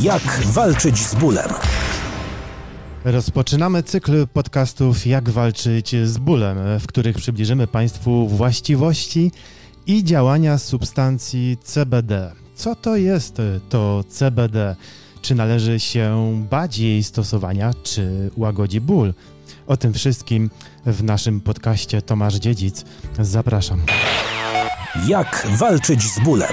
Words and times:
Jak 0.00 0.22
walczyć 0.44 0.98
z 0.98 1.14
bólem? 1.14 1.48
Rozpoczynamy 3.04 3.82
cykl 3.82 4.26
podcastów 4.26 5.06
Jak 5.06 5.30
walczyć 5.30 5.96
z 6.04 6.18
bólem, 6.18 6.58
w 6.80 6.86
których 6.86 7.16
przybliżymy 7.16 7.66
Państwu 7.66 8.28
właściwości 8.28 9.32
i 9.86 10.04
działania 10.04 10.58
substancji 10.58 11.56
CBD. 11.62 12.32
Co 12.54 12.74
to 12.74 12.96
jest 12.96 13.42
to 13.68 14.04
CBD? 14.08 14.76
Czy 15.22 15.34
należy 15.34 15.80
się 15.80 16.32
bać 16.50 16.78
jej 16.78 17.02
stosowania, 17.02 17.70
czy 17.82 18.30
łagodzi 18.36 18.80
ból? 18.80 19.14
O 19.66 19.76
tym 19.76 19.92
wszystkim 19.92 20.50
w 20.86 21.02
naszym 21.02 21.40
podcaście 21.40 22.02
Tomasz 22.02 22.34
Dziedzic. 22.34 22.84
Zapraszam. 23.20 23.82
Jak 25.08 25.46
walczyć 25.58 26.02
z 26.02 26.20
bólem? 26.20 26.52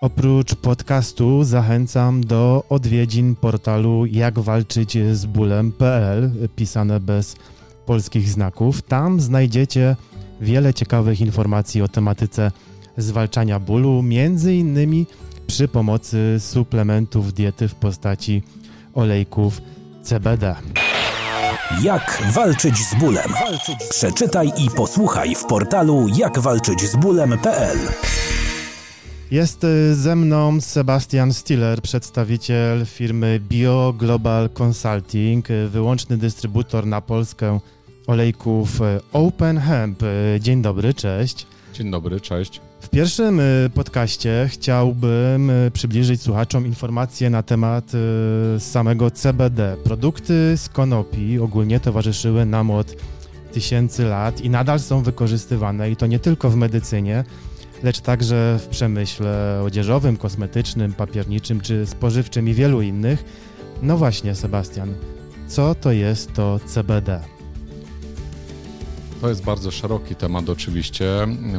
Oprócz 0.00 0.54
podcastu 0.54 1.44
zachęcam 1.44 2.24
do 2.24 2.64
odwiedzin 2.68 3.36
portalu 3.36 4.06
jakwalczyćzbólem.pl 4.06 6.30
pisane 6.56 7.00
bez 7.00 7.36
polskich 7.86 8.28
znaków. 8.28 8.82
Tam 8.82 9.20
znajdziecie 9.20 9.96
wiele 10.40 10.74
ciekawych 10.74 11.20
informacji 11.20 11.82
o 11.82 11.88
tematyce 11.88 12.50
zwalczania 12.96 13.60
bólu, 13.60 14.02
między 14.02 14.54
innymi 14.54 15.06
przy 15.46 15.68
pomocy 15.68 16.36
suplementów 16.38 17.32
diety 17.32 17.68
w 17.68 17.74
postaci 17.74 18.42
olejków 18.94 19.62
CBD. 20.02 20.56
Jak 21.82 22.22
walczyć 22.32 22.76
z 22.76 22.94
bólem? 22.94 23.32
Przeczytaj 23.90 24.52
i 24.58 24.70
posłuchaj 24.70 25.34
w 25.34 25.44
portalu 25.44 26.06
jakwalczyćzbólem.pl. 26.08 27.78
Jest 29.30 29.64
y, 29.64 29.94
ze 29.94 30.16
mną 30.16 30.60
Sebastian 30.60 31.32
Stiller, 31.32 31.82
przedstawiciel 31.82 32.86
firmy 32.86 33.40
Bio 33.48 33.94
Global 33.98 34.50
Consulting, 34.50 35.50
y, 35.50 35.68
wyłączny 35.68 36.16
dystrybutor 36.16 36.86
na 36.86 37.00
Polskę 37.00 37.60
olejków 38.06 38.80
y, 38.80 38.84
Open 39.12 39.58
Hemp. 39.58 40.02
Dzień 40.40 40.62
dobry, 40.62 40.94
cześć. 40.94 41.46
Dzień 41.74 41.90
dobry, 41.90 42.20
cześć. 42.20 42.60
W 42.80 42.88
pierwszym 42.88 43.40
podcaście 43.74 44.48
chciałbym 44.50 45.52
przybliżyć 45.72 46.22
słuchaczom 46.22 46.66
informacje 46.66 47.30
na 47.30 47.42
temat 47.42 47.92
samego 48.58 49.10
CBD. 49.10 49.76
Produkty 49.84 50.56
z 50.56 50.68
konopi 50.68 51.38
ogólnie 51.38 51.80
towarzyszyły 51.80 52.46
nam 52.46 52.70
od 52.70 52.94
tysięcy 53.52 54.04
lat 54.04 54.40
i 54.40 54.50
nadal 54.50 54.80
są 54.80 55.02
wykorzystywane 55.02 55.90
i 55.90 55.96
to 55.96 56.06
nie 56.06 56.18
tylko 56.18 56.50
w 56.50 56.56
medycynie, 56.56 57.24
lecz 57.82 58.00
także 58.00 58.58
w 58.62 58.66
przemyśle 58.66 59.62
odzieżowym, 59.64 60.16
kosmetycznym, 60.16 60.92
papierniczym 60.92 61.60
czy 61.60 61.86
spożywczym 61.86 62.48
i 62.48 62.54
wielu 62.54 62.82
innych. 62.82 63.24
No 63.82 63.96
właśnie, 63.96 64.34
Sebastian, 64.34 64.94
co 65.48 65.74
to 65.74 65.92
jest 65.92 66.32
to 66.32 66.60
CBD? 66.66 67.20
To 69.20 69.28
jest 69.28 69.44
bardzo 69.44 69.70
szeroki 69.70 70.14
temat, 70.14 70.48
oczywiście. 70.48 71.06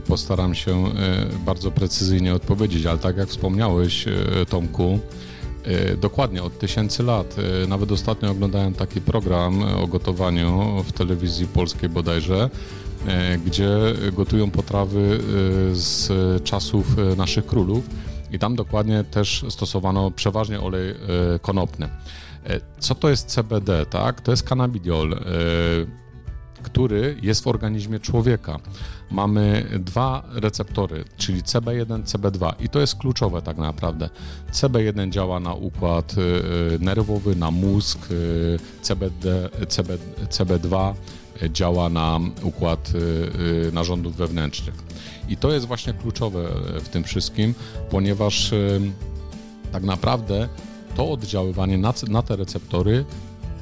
Postaram 0.08 0.56
się 0.56 0.72
e, 0.72 0.92
bardzo 1.45 1.72
precyzyjnie 1.72 2.34
odpowiedzieć, 2.34 2.86
ale 2.86 2.97
tak 2.97 3.17
jak 3.17 3.30
wspomniałeś, 3.30 4.08
e, 4.08 4.12
Tomku, 4.50 5.00
e, 5.64 5.97
dokładnie 5.97 6.44
od 6.44 6.59
tysięcy 6.59 7.03
lat. 7.03 7.36
Nawet 7.67 7.92
ostatnio 7.92 8.31
oglądałem 8.31 8.73
taki 8.73 9.02
program 9.02 9.64
o 9.64 9.88
gotowaniu 9.88 10.84
w 10.88 10.92
telewizji 10.92 11.47
polskiej 11.47 11.90
bodajże 11.90 12.50
gdzie 13.45 13.69
gotują 14.14 14.52
potrawy 14.52 15.00
e, 15.00 15.75
z 15.75 16.11
czasów 16.44 17.00
e, 17.00 17.16
naszych 17.16 17.45
królów 17.45 17.89
i 18.31 18.39
tam 18.39 18.56
dokładnie 18.56 19.03
też 19.03 19.45
stosowano 19.50 20.11
przeważnie 20.11 20.61
olej 20.61 20.95
konopny. 21.41 21.89
Co 22.80 22.95
to 22.95 23.09
jest 23.09 23.28
CBD, 23.28 23.86
tak? 23.86 24.22
To 24.22 24.31
jest 24.31 24.44
cannabidiol, 24.44 25.19
który 26.63 27.18
jest 27.22 27.44
w 27.44 27.47
organizmie 27.47 28.00
człowieka. 28.00 28.59
Mamy 29.12 29.66
dwa 29.79 30.23
receptory, 30.34 31.03
czyli 31.18 31.44
CB1, 31.44 32.03
CB2 32.03 32.53
i 32.59 32.69
to 32.69 32.79
jest 32.79 32.96
kluczowe 32.96 33.41
tak 33.41 33.57
naprawdę. 33.57 34.09
CB1 34.53 35.09
działa 35.09 35.40
na 35.40 35.53
układ 35.53 36.16
nerwowy, 36.79 37.35
na 37.35 37.52
mózg, 37.52 38.00
CBD, 38.81 39.50
CB, 39.68 39.97
CB2 40.29 40.94
działa 41.47 41.89
na 41.89 42.19
układ 42.44 42.91
y, 42.95 43.67
y, 43.67 43.72
narządów 43.72 44.16
wewnętrznych. 44.16 44.75
I 45.29 45.38
to 45.38 45.51
jest 45.51 45.66
właśnie 45.66 45.94
kluczowe 45.94 46.50
w 46.79 46.89
tym 46.89 47.03
wszystkim, 47.03 47.53
ponieważ 47.89 48.53
y, 48.53 48.81
tak 49.72 49.83
naprawdę 49.83 50.49
to 50.95 51.11
oddziaływanie 51.11 51.78
na, 52.07 52.22
te 52.22 52.35
receptory 52.35 53.05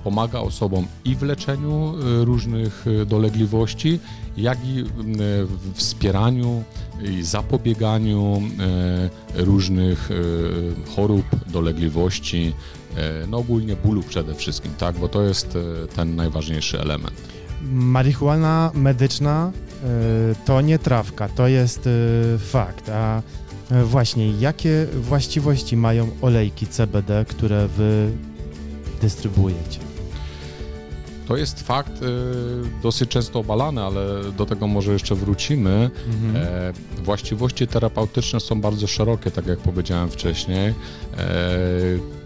pomaga 0.04 0.40
osobom 0.40 0.88
i 1.06 1.16
w 1.16 1.22
leczeniu 1.22 1.94
różnych 2.24 2.86
dolegliwości, 3.06 4.00
jak 4.38 4.66
i 4.66 4.84
w 4.84 5.74
wspieraniu 5.74 6.64
i 7.04 7.24
zapobieganiu 7.24 8.42
różnych 9.36 10.10
chorób, 10.96 11.26
dolegliwości, 11.48 12.54
no 13.28 13.38
ogólnie 13.38 13.76
bólu 13.76 14.04
przede 14.04 14.36
wszystkim, 14.36 14.74
tak, 14.78 15.00
bo 15.00 15.08
to 15.08 15.24
jest 15.24 15.58
ten 15.96 16.16
najważniejszy 16.16 16.82
element 16.82 17.37
marihuana 17.62 18.72
medyczna 18.74 19.52
e, 19.84 19.88
to 20.46 20.62
nie 20.62 20.80
trawka, 20.80 21.30
to 21.30 21.48
jest 21.48 21.88
e, 21.88 22.38
fakt. 22.38 22.90
A 22.90 23.22
e, 23.72 23.84
właśnie, 23.84 24.32
jakie 24.32 24.88
właściwości 24.94 25.78
mają 25.78 26.10
olejki 26.22 26.68
CBD, 26.68 27.26
które 27.30 27.68
wy 27.68 28.12
dystrybuujecie? 29.02 29.80
To 31.28 31.38
jest 31.38 31.62
fakt 31.62 31.92
dosyć 32.84 33.10
często 33.10 33.40
obalany, 33.40 33.84
ale 33.84 34.02
do 34.38 34.46
tego 34.46 34.68
może 34.68 34.94
jeszcze 34.94 35.16
wrócimy. 35.16 35.90
Mhm. 36.08 36.74
właściwości 37.04 37.68
terapeutyczne 37.68 38.40
są 38.40 38.62
bardzo 38.62 38.88
szerokie, 38.88 39.32
tak 39.32 39.48
jak 39.48 39.60
powiedziałem 39.60 40.10
wcześniej. 40.10 40.74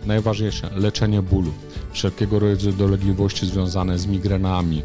Najważniejsze 0.06 0.69
leczenie 0.75 1.22
bólu 1.22 1.51
wszelkiego 1.91 2.39
rodzaju 2.39 2.75
dolegliwości 2.75 3.45
związane 3.45 4.00
z 4.00 4.06
migrenami, 4.06 4.81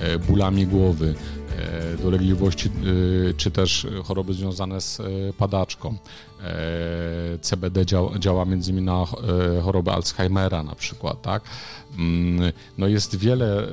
e, 0.00 0.18
bólami 0.18 0.66
głowy, 0.66 1.14
e, 1.58 1.89
dolegliwości 2.02 2.68
e, 2.68 3.34
czy 3.34 3.50
też 3.50 3.86
choroby 4.04 4.34
związane 4.34 4.80
z 4.80 5.02
padaczką. 5.36 5.96
CBD 7.40 7.86
działa, 7.86 8.18
działa 8.18 8.44
między 8.44 8.70
innymi 8.70 8.86
na 8.86 9.04
chorobę 9.62 9.92
Alzheimera 9.92 10.62
na 10.62 10.74
przykład, 10.74 11.22
tak? 11.22 11.42
Mm, 11.98 12.52
no 12.78 12.88
jest 12.88 13.16
wiele, 13.16 13.66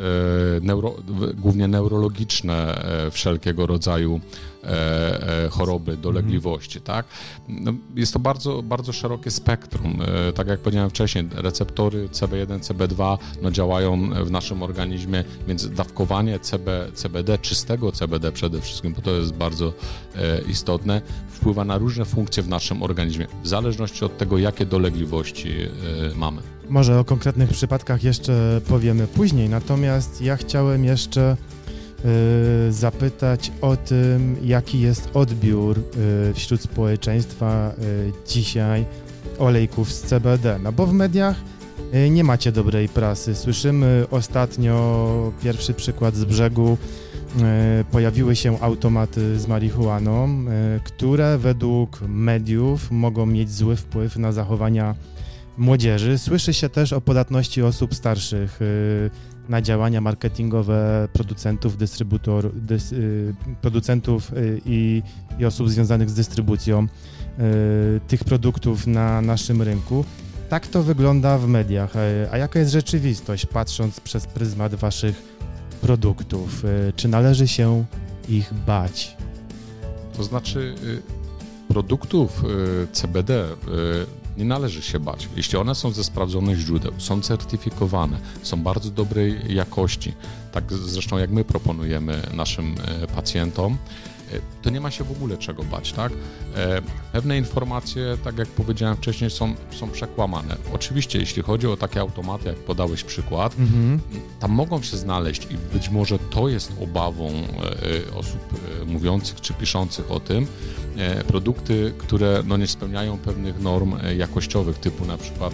neuro, 0.61 0.95
głównie 1.35 1.67
neurologiczne 1.67 2.83
wszelkiego 3.11 3.67
rodzaju 3.67 4.21
E, 4.67 5.45
e, 5.45 5.49
choroby, 5.49 5.97
dolegliwości, 5.97 6.81
tak? 6.81 7.05
No, 7.47 7.73
jest 7.95 8.13
to 8.13 8.19
bardzo, 8.19 8.63
bardzo 8.63 8.93
szerokie 8.93 9.31
spektrum. 9.31 9.99
E, 10.29 10.33
tak 10.33 10.47
jak 10.47 10.59
powiedziałem 10.59 10.89
wcześniej, 10.89 11.27
receptory 11.35 12.07
CB1, 12.07 12.59
CB2 12.59 13.17
no, 13.41 13.51
działają 13.51 14.09
w 14.25 14.31
naszym 14.31 14.63
organizmie, 14.63 15.23
więc 15.47 15.69
dawkowanie 15.69 16.39
CB, 16.39 16.91
CBD, 16.93 17.37
czystego 17.37 17.91
CBD 17.91 18.06
przede 18.33 18.61
wszystkim, 18.61 18.93
bo 18.93 19.01
to 19.01 19.11
jest 19.11 19.33
bardzo 19.33 19.73
istotne, 20.47 21.01
wpływa 21.29 21.65
na 21.65 21.77
różne 21.77 22.05
funkcje 22.05 22.43
w 22.43 22.47
naszym 22.47 22.83
organizmie, 22.83 23.27
w 23.43 23.47
zależności 23.47 24.05
od 24.05 24.17
tego, 24.17 24.37
jakie 24.37 24.65
dolegliwości 24.65 25.55
mamy. 26.15 26.41
Może 26.69 26.99
o 26.99 27.05
konkretnych 27.05 27.49
przypadkach 27.49 28.03
jeszcze 28.03 28.61
powiemy 28.67 29.07
później, 29.07 29.49
natomiast 29.49 30.21
ja 30.21 30.37
chciałem 30.37 30.85
jeszcze 30.85 31.37
Y, 32.05 32.71
zapytać 32.73 33.51
o 33.61 33.77
tym, 33.77 34.37
jaki 34.43 34.81
jest 34.81 35.09
odbiór 35.13 35.77
y, 35.79 36.33
wśród 36.33 36.61
społeczeństwa 36.61 37.71
y, 37.81 38.11
dzisiaj 38.27 38.85
olejków 39.39 39.91
z 39.91 40.01
CBD. 40.01 40.59
No 40.63 40.71
bo 40.71 40.85
w 40.87 40.93
mediach 40.93 41.35
nie 42.09 42.23
macie 42.23 42.51
dobrej 42.51 42.89
prasy. 42.89 43.35
Słyszymy 43.35 44.05
ostatnio 44.11 45.31
pierwszy 45.43 45.73
przykład 45.73 46.15
z 46.15 46.25
brzegu. 46.25 46.77
Pojawiły 47.91 48.35
się 48.35 48.59
automaty 48.61 49.39
z 49.39 49.47
marihuaną, 49.47 50.45
które 50.83 51.37
według 51.37 52.01
mediów 52.07 52.91
mogą 52.91 53.25
mieć 53.25 53.51
zły 53.51 53.75
wpływ 53.75 54.17
na 54.17 54.31
zachowania 54.31 54.95
młodzieży. 55.57 56.17
Słyszy 56.17 56.53
się 56.53 56.69
też 56.69 56.93
o 56.93 57.01
podatności 57.01 57.61
osób 57.61 57.95
starszych 57.95 58.59
na 59.49 59.61
działania 59.61 60.01
marketingowe 60.01 61.07
producentów, 61.13 61.77
dystrybutor, 61.77 62.53
dys, 62.53 62.93
producentów 63.61 64.31
i, 64.65 65.03
i, 65.39 65.45
osób 65.45 65.69
związanych 65.69 66.09
z 66.09 66.13
dystrybucją 66.13 66.87
tych 68.07 68.23
produktów 68.23 68.87
na 68.87 69.21
naszym 69.21 69.61
rynku. 69.61 70.05
Tak 70.49 70.67
to 70.67 70.83
wygląda 70.83 71.37
w 71.37 71.47
mediach. 71.47 71.93
A 72.31 72.37
jaka 72.37 72.59
jest 72.59 72.71
rzeczywistość, 72.71 73.45
patrząc 73.45 73.99
przez 73.99 74.27
pryzmat 74.27 74.75
waszych 74.75 75.36
produktów? 75.81 76.63
Czy 76.95 77.07
należy 77.07 77.47
się 77.47 77.85
ich 78.29 78.53
bać? 78.67 79.17
To 80.17 80.23
znaczy, 80.23 80.75
produktów 81.67 82.43
CBD 82.91 83.45
nie 84.37 84.45
należy 84.45 84.81
się 84.81 84.99
bać. 84.99 85.29
Jeśli 85.35 85.57
one 85.57 85.75
są 85.75 85.91
ze 85.91 86.03
sprawdzonych 86.03 86.59
źródeł, 86.59 86.91
są 86.97 87.21
certyfikowane, 87.21 88.17
są 88.43 88.63
bardzo 88.63 88.89
dobrej 88.89 89.55
jakości, 89.55 90.13
tak 90.51 90.73
zresztą 90.73 91.17
jak 91.17 91.31
my 91.31 91.43
proponujemy 91.43 92.21
naszym 92.33 92.75
pacjentom, 93.15 93.77
E, 93.77 94.16
to 94.61 94.69
nie 94.69 94.81
ma 94.81 94.91
się 94.91 95.03
w 95.03 95.11
ogóle 95.11 95.37
czego 95.37 95.63
bać, 95.63 95.93
tak? 95.93 96.11
E, 96.55 96.81
pewne 97.11 97.37
informacje, 97.37 98.17
tak 98.23 98.37
jak 98.37 98.47
powiedziałem 98.47 98.97
wcześniej, 98.97 99.29
są, 99.29 99.55
są 99.71 99.89
przekłamane. 99.89 100.57
Oczywiście, 100.73 101.19
jeśli 101.19 101.43
chodzi 101.43 101.67
o 101.67 101.77
takie 101.77 101.99
automaty, 101.99 102.47
jak 102.47 102.57
podałeś 102.57 103.03
przykład, 103.03 103.59
mhm. 103.59 103.99
tam 104.39 104.51
mogą 104.51 104.81
się 104.81 104.97
znaleźć 104.97 105.47
i 105.51 105.73
być 105.73 105.89
może 105.89 106.19
to 106.19 106.49
jest 106.49 106.71
obawą 106.81 107.29
e, 107.29 108.15
osób 108.15 108.39
mówiących 108.85 109.41
czy 109.41 109.53
piszących 109.53 110.11
o 110.11 110.19
tym, 110.19 110.47
produkty, 111.27 111.93
które 111.97 112.43
no, 112.47 112.57
nie 112.57 112.67
spełniają 112.67 113.17
pewnych 113.17 113.59
norm 113.61 113.95
jakościowych, 114.17 114.77
typu 114.77 115.05
na 115.05 115.17
przykład 115.17 115.53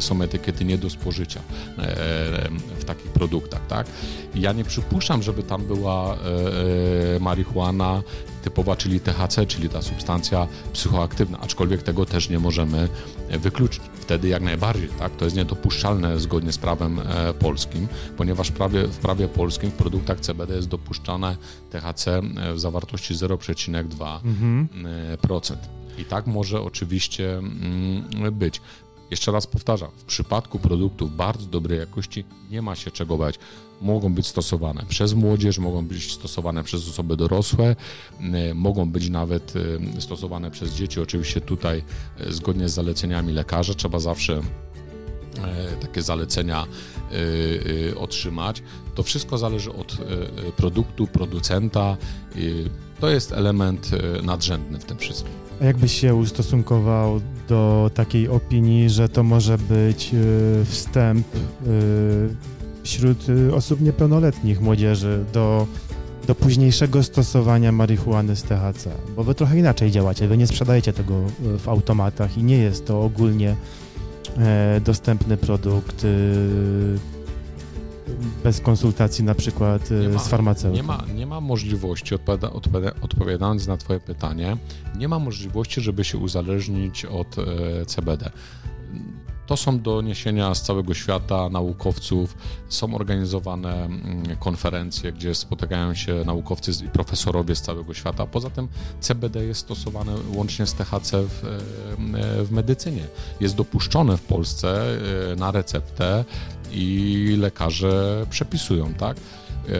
są 0.00 0.22
etykiety 0.22 0.64
nie 0.64 0.78
do 0.78 0.90
spożycia 0.90 1.40
w 2.78 2.84
takich 2.84 3.10
produktach, 3.10 3.66
tak? 3.66 3.86
Ja 4.34 4.52
nie 4.52 4.64
przypuszczam, 4.64 5.22
żeby 5.22 5.42
tam 5.42 5.64
była 5.66 6.16
marihuana 7.20 8.02
typowa, 8.42 8.76
czyli 8.76 9.00
THC, 9.00 9.46
czyli 9.46 9.68
ta 9.68 9.82
substancja 9.82 10.46
psychoaktywna, 10.72 11.38
aczkolwiek 11.40 11.82
tego 11.82 12.06
też 12.06 12.28
nie 12.28 12.38
możemy 12.38 12.88
wykluczyć. 13.30 13.80
Wtedy 13.94 14.28
jak 14.28 14.42
najbardziej, 14.42 14.88
tak? 14.88 15.16
To 15.16 15.24
jest 15.24 15.36
niedopuszczalne 15.36 16.20
zgodnie 16.20 16.52
z 16.52 16.58
prawem 16.58 17.00
e, 17.00 17.34
polskim, 17.34 17.88
ponieważ 18.16 18.48
w 18.48 18.52
prawie, 18.52 18.86
w 18.86 18.98
prawie 18.98 19.28
polskim 19.28 19.70
w 19.70 19.74
produktach 19.74 20.20
CBD 20.20 20.56
jest 20.56 20.68
dopuszczane 20.68 21.36
THC 21.70 22.08
e, 22.08 22.54
w 22.54 22.60
zawartości 22.60 23.14
0,2%. 23.14 24.18
Mhm. 24.24 24.68
I 25.98 26.04
tak 26.04 26.26
może 26.26 26.62
oczywiście 26.62 27.38
mm, 27.38 28.04
być. 28.32 28.60
Jeszcze 29.10 29.32
raz 29.32 29.46
powtarzam, 29.46 29.90
w 29.96 30.04
przypadku 30.04 30.58
produktów 30.58 31.16
bardzo 31.16 31.46
dobrej 31.46 31.78
jakości 31.78 32.24
nie 32.50 32.62
ma 32.62 32.76
się 32.76 32.90
czego 32.90 33.16
bać. 33.16 33.38
Mogą 33.80 34.14
być 34.14 34.26
stosowane 34.26 34.84
przez 34.88 35.14
młodzież, 35.14 35.58
mogą 35.58 35.86
być 35.86 36.12
stosowane 36.12 36.64
przez 36.64 36.88
osoby 36.88 37.16
dorosłe, 37.16 37.76
y, 38.50 38.54
mogą 38.54 38.90
być 38.90 39.08
nawet 39.08 39.56
y, 39.56 40.00
stosowane 40.00 40.50
przez 40.50 40.74
dzieci. 40.74 41.00
Oczywiście 41.00 41.40
tutaj 41.40 41.82
y, 42.20 42.32
zgodnie 42.32 42.68
z 42.68 42.74
zaleceniami 42.74 43.32
lekarza 43.32 43.74
trzeba 43.74 43.98
zawsze 43.98 44.40
takie 45.80 46.02
zalecenia 46.02 46.66
otrzymać. 47.96 48.62
To 48.94 49.02
wszystko 49.02 49.38
zależy 49.38 49.72
od 49.72 49.96
produktu, 50.56 51.06
producenta. 51.06 51.96
To 53.00 53.10
jest 53.10 53.32
element 53.32 53.90
nadrzędny 54.22 54.78
w 54.78 54.84
tym 54.84 54.98
wszystkim. 54.98 55.49
Jakbyś 55.60 56.00
się 56.00 56.14
ustosunkował 56.14 57.20
do 57.48 57.90
takiej 57.94 58.28
opinii, 58.28 58.90
że 58.90 59.08
to 59.08 59.22
może 59.22 59.58
być 59.58 60.10
y, 60.14 60.64
wstęp 60.64 61.26
y, 61.34 61.40
wśród 62.82 63.28
y, 63.28 63.54
osób 63.54 63.80
niepełnoletnich, 63.80 64.60
młodzieży 64.60 65.24
do, 65.32 65.66
do 66.26 66.34
późniejszego 66.34 67.02
stosowania 67.02 67.72
marihuany 67.72 68.36
z 68.36 68.42
THC? 68.42 68.90
Bo 69.16 69.24
wy 69.24 69.34
trochę 69.34 69.58
inaczej 69.58 69.90
działacie, 69.90 70.28
wy 70.28 70.36
nie 70.36 70.46
sprzedajecie 70.46 70.92
tego 70.92 71.14
w 71.58 71.68
automatach 71.68 72.38
i 72.38 72.42
nie 72.42 72.58
jest 72.58 72.86
to 72.86 73.02
ogólnie 73.02 73.56
e, 74.38 74.80
dostępny 74.84 75.36
produkt 75.36 76.06
bez 78.44 78.60
konsultacji 78.60 79.24
na 79.24 79.34
przykład 79.34 79.88
ma, 80.12 80.18
z 80.18 80.28
farmaceutą. 80.28 80.76
Nie 80.76 80.82
ma, 80.82 81.04
nie 81.14 81.26
ma 81.26 81.40
możliwości, 81.40 82.14
odpowiada, 82.14 82.52
odpowiada, 82.52 83.00
odpowiadając 83.00 83.66
na 83.66 83.76
Twoje 83.76 84.00
pytanie, 84.00 84.56
nie 84.96 85.08
ma 85.08 85.18
możliwości, 85.18 85.80
żeby 85.80 86.04
się 86.04 86.18
uzależnić 86.18 87.04
od 87.04 87.38
e, 87.38 87.86
CBD. 87.86 88.30
To 89.50 89.56
są 89.56 89.80
doniesienia 89.80 90.54
z 90.54 90.62
całego 90.62 90.94
świata 90.94 91.48
naukowców, 91.48 92.36
są 92.68 92.94
organizowane 92.94 93.84
mm, 93.84 94.36
konferencje, 94.36 95.12
gdzie 95.12 95.34
spotykają 95.34 95.94
się 95.94 96.22
naukowcy 96.26 96.72
i 96.84 96.88
profesorowie 96.88 97.54
z 97.54 97.62
całego 97.62 97.94
świata. 97.94 98.26
Poza 98.26 98.50
tym 98.50 98.68
CBD 99.00 99.44
jest 99.44 99.60
stosowane 99.60 100.12
łącznie 100.34 100.66
z 100.66 100.74
THC 100.74 101.22
w, 101.22 101.44
e, 101.44 102.44
w 102.44 102.48
medycynie. 102.50 103.06
Jest 103.40 103.56
dopuszczone 103.56 104.16
w 104.16 104.22
Polsce 104.22 104.86
e, 105.32 105.36
na 105.36 105.50
receptę 105.50 106.24
i 106.72 107.36
lekarze 107.38 108.26
przepisują, 108.30 108.94
tak? 108.94 109.16
E, 109.68 109.70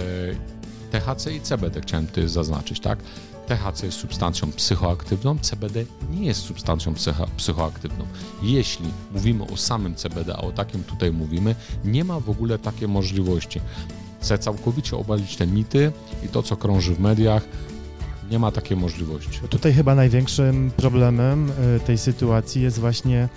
THC 0.90 1.32
i 1.32 1.40
CBD 1.40 1.80
chciałem 1.80 2.06
tutaj 2.06 2.28
zaznaczyć, 2.28 2.80
tak? 2.80 2.98
THC 3.46 3.86
jest 3.86 3.98
substancją 3.98 4.52
psychoaktywną, 4.52 5.38
CBD 5.38 5.84
nie 6.10 6.26
jest 6.26 6.40
substancją 6.40 6.94
psychoaktywną. 7.36 8.06
Jeśli 8.42 8.86
mówimy 9.12 9.44
o 9.44 9.56
samym 9.56 9.94
CBD, 9.94 10.36
a 10.36 10.40
o 10.40 10.52
takim 10.52 10.84
tutaj 10.84 11.12
mówimy, 11.12 11.54
nie 11.84 12.04
ma 12.04 12.20
w 12.20 12.30
ogóle 12.30 12.58
takiej 12.58 12.88
możliwości. 12.88 13.60
Chcę 14.20 14.38
całkowicie 14.38 14.96
obalić 14.96 15.36
te 15.36 15.46
mity 15.46 15.92
i 16.24 16.28
to, 16.28 16.42
co 16.42 16.56
krąży 16.56 16.94
w 16.94 17.00
mediach, 17.00 17.42
nie 18.30 18.38
ma 18.38 18.52
takiej 18.52 18.76
możliwości. 18.76 19.40
Tutaj 19.50 19.72
chyba 19.72 19.94
największym 19.94 20.70
problemem 20.76 21.52
e, 21.76 21.80
tej 21.80 21.98
sytuacji 21.98 22.62
jest 22.62 22.78
właśnie 22.78 23.28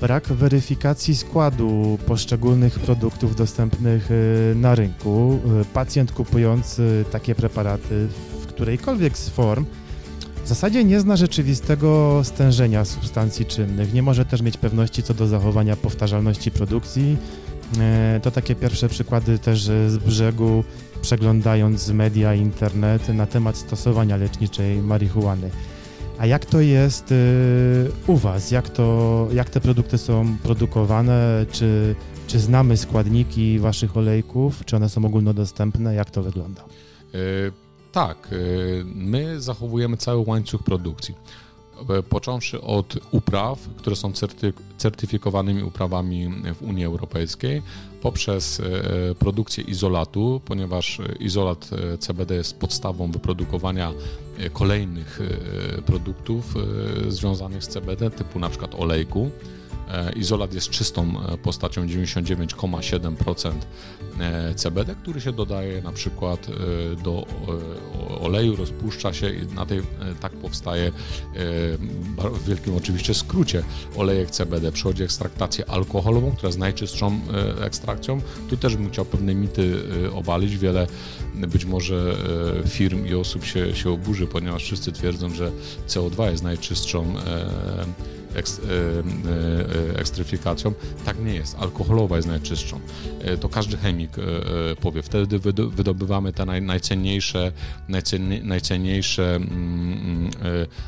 brak 0.00 0.26
weryfikacji 0.26 1.16
składu 1.16 1.98
poszczególnych 2.06 2.78
produktów 2.78 3.36
dostępnych 3.36 4.10
y, 4.10 4.54
na 4.56 4.74
rynku. 4.74 5.40
Y, 5.62 5.64
pacjent 5.64 6.12
kupujący 6.12 7.04
takie 7.12 7.34
preparaty 7.34 8.08
w 8.40 8.46
którejkolwiek 8.46 9.18
z 9.18 9.28
form 9.28 9.66
w 10.44 10.48
zasadzie 10.48 10.84
nie 10.84 11.00
zna 11.00 11.16
rzeczywistego 11.16 12.20
stężenia 12.24 12.84
substancji 12.84 13.46
czynnych, 13.46 13.92
nie 13.92 14.02
może 14.02 14.24
też 14.24 14.42
mieć 14.42 14.56
pewności 14.56 15.02
co 15.02 15.14
do 15.14 15.26
zachowania 15.26 15.76
powtarzalności 15.76 16.50
produkcji. 16.50 17.16
Y, 18.16 18.20
to 18.20 18.30
takie 18.30 18.54
pierwsze 18.54 18.88
przykłady 18.88 19.38
też 19.38 19.62
z 19.62 19.96
brzegu, 19.96 20.64
przeglądając 21.02 21.88
media, 21.88 22.34
internet 22.34 23.08
na 23.08 23.26
temat 23.26 23.56
stosowania 23.56 24.16
leczniczej 24.16 24.76
marihuany. 24.76 25.50
A 26.18 26.26
jak 26.26 26.46
to 26.46 26.60
jest 26.60 27.12
y, 27.12 27.90
u 28.06 28.16
Was? 28.16 28.50
Jak, 28.50 28.68
to, 28.68 29.28
jak 29.32 29.50
te 29.50 29.60
produkty 29.60 29.98
są 29.98 30.36
produkowane? 30.42 31.46
Czy, 31.52 31.94
czy 32.26 32.38
znamy 32.38 32.76
składniki 32.76 33.58
Waszych 33.58 33.96
olejków? 33.96 34.64
Czy 34.64 34.76
one 34.76 34.88
są 34.88 35.04
ogólnodostępne? 35.04 35.94
Jak 35.94 36.10
to 36.10 36.22
wygląda? 36.22 36.64
E, 37.14 37.18
tak, 37.92 38.28
e, 38.32 38.36
my 38.84 39.40
zachowujemy 39.40 39.96
cały 39.96 40.24
łańcuch 40.26 40.62
produkcji. 40.62 41.14
E, 41.90 42.02
począwszy 42.02 42.60
od 42.60 42.96
upraw, 43.10 43.58
które 43.76 43.96
są 43.96 44.12
certy, 44.12 44.52
certyfikowanymi 44.78 45.62
uprawami 45.62 46.28
w 46.54 46.62
Unii 46.62 46.84
Europejskiej, 46.84 47.62
poprzez 48.02 48.62
produkcję 49.18 49.64
izolatu, 49.64 50.40
ponieważ 50.44 50.98
izolat 51.20 51.70
CBD 51.98 52.34
jest 52.34 52.58
podstawą 52.58 53.10
wyprodukowania 53.10 53.92
kolejnych 54.52 55.20
produktów 55.86 56.54
związanych 57.08 57.64
z 57.64 57.68
CBD, 57.68 58.10
typu 58.10 58.38
na 58.38 58.48
przykład 58.48 58.74
olejku. 58.74 59.30
E, 59.90 60.12
izolat 60.12 60.54
jest 60.54 60.70
czystą 60.70 61.12
e, 61.28 61.38
postacią 61.38 61.86
99,7% 61.86 63.52
e, 64.20 64.54
CBD, 64.54 64.94
który 64.94 65.20
się 65.20 65.32
dodaje 65.32 65.82
na 65.82 65.92
przykład 65.92 66.46
do 67.04 67.26
oleju, 68.20 68.56
rozpuszcza 68.56 69.12
się 69.12 69.30
i 69.30 69.46
na 69.46 69.66
tej, 69.66 69.82
tak 70.20 70.32
powstaje 70.32 70.92
w 72.16 72.48
wielkim 72.48 72.76
oczywiście 72.76 73.14
skrócie 73.14 73.62
olejek 73.96 74.30
CBD. 74.30 74.72
Przychodzi 74.72 75.02
ekstraktację 75.02 75.70
alkoholową, 75.70 76.32
która 76.32 76.48
jest 76.48 76.58
najczystszą 76.58 77.20
ekstrakcją. 77.60 78.20
Tu 78.50 78.56
też 78.56 78.76
bym 78.76 78.90
chciał 78.90 79.04
pewne 79.04 79.34
mity 79.34 79.82
obalić. 80.14 80.58
Wiele 80.58 80.86
być 81.34 81.64
może 81.64 82.16
firm 82.68 83.06
i 83.06 83.14
osób 83.14 83.44
się, 83.44 83.74
się 83.74 83.90
oburzy, 83.90 84.23
ponieważ 84.26 84.64
wszyscy 84.64 84.92
twierdzą, 84.92 85.30
że 85.30 85.52
CO2 85.88 86.30
jest 86.30 86.42
najczystszą 86.42 87.14
eks, 88.34 88.60
e, 88.60 89.94
e, 89.94 89.98
ekstryfikacją. 89.98 90.72
Tak 91.04 91.24
nie 91.24 91.34
jest. 91.34 91.56
Alkoholowa 91.58 92.16
jest 92.16 92.28
najczystszą. 92.28 92.80
E, 93.20 93.36
to 93.36 93.48
każdy 93.48 93.76
chemik 93.76 94.10
powie. 94.80 95.02
Wtedy 95.02 95.38
wydobywamy 95.68 96.32
te 96.32 96.46
naj, 96.46 96.62
najcenniejsze, 96.62 97.52
najcennie, 97.88 98.42
najcenniejsze 98.42 99.36
mm, 99.36 99.50
mm, 99.52 100.30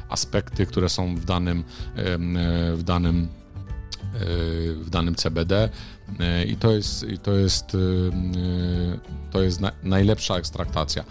aspekty, 0.08 0.66
które 0.66 0.88
są 0.88 1.16
w 1.16 1.24
danym, 1.24 1.64
w 2.74 2.82
danym 2.84 3.28
w 4.74 4.90
danym 4.90 5.14
CBD. 5.14 5.68
E, 6.20 6.44
I 6.44 6.56
to 6.56 6.72
jest, 6.72 7.02
i 7.08 7.18
to 7.18 7.32
jest, 7.32 7.74
e, 7.74 7.78
to 9.30 9.42
jest 9.42 9.60
na, 9.60 9.72
najlepsza 9.82 10.36
ekstraktacja. 10.36 11.04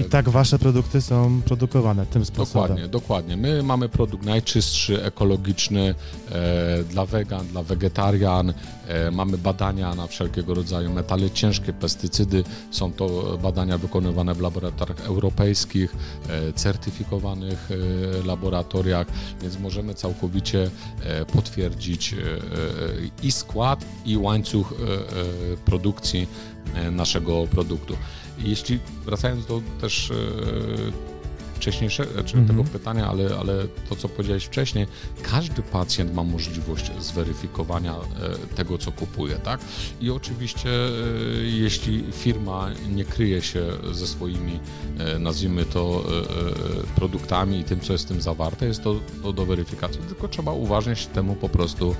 I 0.00 0.04
tak 0.04 0.28
wasze 0.28 0.58
produkty 0.58 1.00
są 1.00 1.42
produkowane 1.42 2.06
tym 2.06 2.24
sposobem. 2.24 2.62
Dokładnie, 2.62 2.88
dokładnie. 2.88 3.36
My 3.36 3.62
mamy 3.62 3.88
produkt 3.88 4.24
najczystszy, 4.24 5.04
ekologiczny 5.04 5.94
e, 6.30 6.84
dla 6.84 7.06
wegan, 7.06 7.46
dla 7.46 7.62
wegetarian. 7.62 8.52
E, 8.88 9.10
mamy 9.10 9.38
badania 9.38 9.94
na 9.94 10.06
wszelkiego 10.06 10.54
rodzaju 10.54 10.92
metale 10.92 11.30
ciężkie, 11.30 11.72
pestycydy. 11.72 12.44
Są 12.70 12.92
to 12.92 13.38
badania 13.42 13.78
wykonywane 13.78 14.34
w 14.34 14.40
laboratoriach 14.40 15.00
europejskich, 15.06 15.94
e, 16.28 16.52
certyfikowanych 16.52 17.68
e, 17.70 18.26
laboratoriach, 18.26 19.06
więc 19.42 19.58
możemy 19.58 19.94
całkowicie 19.94 20.70
e, 21.02 21.24
potwierdzić 21.24 22.12
e, 22.12 22.16
i 23.22 23.32
skład, 23.32 23.84
i 24.06 24.16
łańcuch 24.20 24.74
produkcji 25.64 26.28
naszego 26.92 27.46
produktu. 27.46 27.96
Jeśli 28.38 28.78
wracając 29.04 29.46
do 29.46 29.62
też 29.80 30.12
wcześniejszego, 31.60 32.24
czy 32.24 32.34
mm 32.34 32.44
-hmm. 32.44 32.48
tego 32.48 32.64
pytania, 32.64 33.08
ale, 33.08 33.36
ale 33.40 33.66
to, 33.88 33.96
co 33.96 34.08
powiedziałeś 34.08 34.44
wcześniej, 34.44 34.86
każdy 35.22 35.62
pacjent 35.62 36.14
ma 36.14 36.24
możliwość 36.24 36.90
zweryfikowania 37.00 37.94
e, 37.94 38.56
tego, 38.56 38.78
co 38.78 38.92
kupuje, 38.92 39.36
tak? 39.36 39.60
I 40.00 40.10
oczywiście, 40.10 40.70
e, 40.70 40.90
jeśli 41.42 42.04
firma 42.12 42.68
nie 42.92 43.04
kryje 43.04 43.42
się 43.42 43.66
ze 43.92 44.06
swoimi, 44.06 44.60
e, 44.98 45.18
nazwijmy 45.18 45.64
to, 45.64 46.04
produktami 46.96 47.60
i 47.60 47.64
tym, 47.64 47.80
co 47.80 47.92
jest 47.92 48.04
w 48.04 48.08
tym 48.08 48.20
zawarte, 48.20 48.66
jest 48.66 48.82
to, 48.82 49.00
to 49.22 49.32
do 49.32 49.46
weryfikacji, 49.46 50.00
tylko 50.08 50.28
trzeba 50.28 50.52
uważnie 50.52 50.96
się 50.96 51.06
temu 51.06 51.36
po 51.36 51.48
prostu 51.48 51.96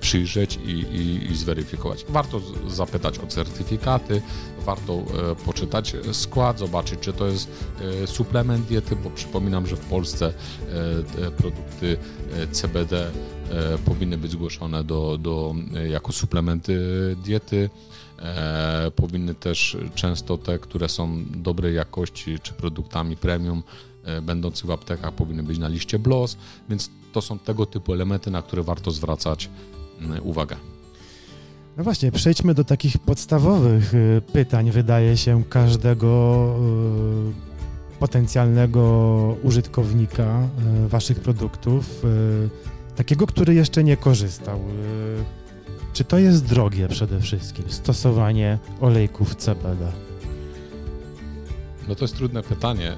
przyjrzeć 0.00 0.58
i, 0.66 0.70
i, 0.70 1.32
i 1.32 1.36
zweryfikować. 1.36 2.04
Warto 2.08 2.40
zapytać 2.68 3.18
o 3.18 3.26
certyfikaty, 3.26 4.22
warto 4.64 5.02
poczytać 5.44 5.96
skład, 6.12 6.58
zobaczyć, 6.58 7.00
czy 7.00 7.12
to 7.12 7.26
jest 7.26 7.50
suplement 8.06 8.34
suplement 8.44 8.66
diety, 8.68 8.96
bo 8.96 9.10
przypominam, 9.10 9.66
że 9.66 9.76
w 9.76 9.80
Polsce 9.80 10.26
e, 10.26 11.30
produkty 11.30 11.96
e, 12.32 12.46
CBD 12.46 13.10
e, 13.50 13.78
powinny 13.78 14.18
być 14.18 14.32
zgłoszone 14.32 14.84
do, 14.84 15.18
do, 15.18 15.54
jako 15.90 16.12
suplementy 16.12 16.78
diety. 17.24 17.70
E, 18.18 18.90
powinny 18.96 19.34
też 19.34 19.76
często 19.94 20.38
te, 20.38 20.58
które 20.58 20.88
są 20.88 21.24
dobrej 21.24 21.74
jakości, 21.74 22.38
czy 22.42 22.52
produktami 22.52 23.16
premium, 23.16 23.62
e, 24.04 24.22
będących 24.22 24.66
w 24.66 24.70
aptekach, 24.70 25.12
powinny 25.12 25.42
być 25.42 25.58
na 25.58 25.68
liście 25.68 25.98
BLOS, 25.98 26.36
więc 26.68 26.90
to 27.12 27.22
są 27.22 27.38
tego 27.38 27.66
typu 27.66 27.92
elementy, 27.92 28.30
na 28.30 28.42
które 28.42 28.62
warto 28.62 28.90
zwracać 28.90 29.50
uwagę. 30.22 30.56
No 31.76 31.84
właśnie, 31.84 32.12
przejdźmy 32.12 32.54
do 32.54 32.64
takich 32.64 32.98
podstawowych 32.98 33.92
pytań, 34.32 34.70
wydaje 34.70 35.16
się, 35.16 35.42
każdego 35.48 36.46
potencjalnego 38.00 39.36
użytkownika 39.42 40.24
e, 40.24 40.88
waszych 40.88 41.20
produktów, 41.20 42.04
e, 42.04 42.96
takiego, 42.96 43.26
który 43.26 43.54
jeszcze 43.54 43.84
nie 43.84 43.96
korzystał. 43.96 44.58
E, 44.58 44.62
czy 45.92 46.04
to 46.04 46.18
jest 46.18 46.44
drogie 46.44 46.88
przede 46.88 47.20
wszystkim, 47.20 47.64
stosowanie 47.68 48.58
olejków 48.80 49.34
CBD? 49.34 49.92
No 51.88 51.94
to 51.94 52.04
jest 52.04 52.16
trudne 52.16 52.42
pytanie, 52.42 52.92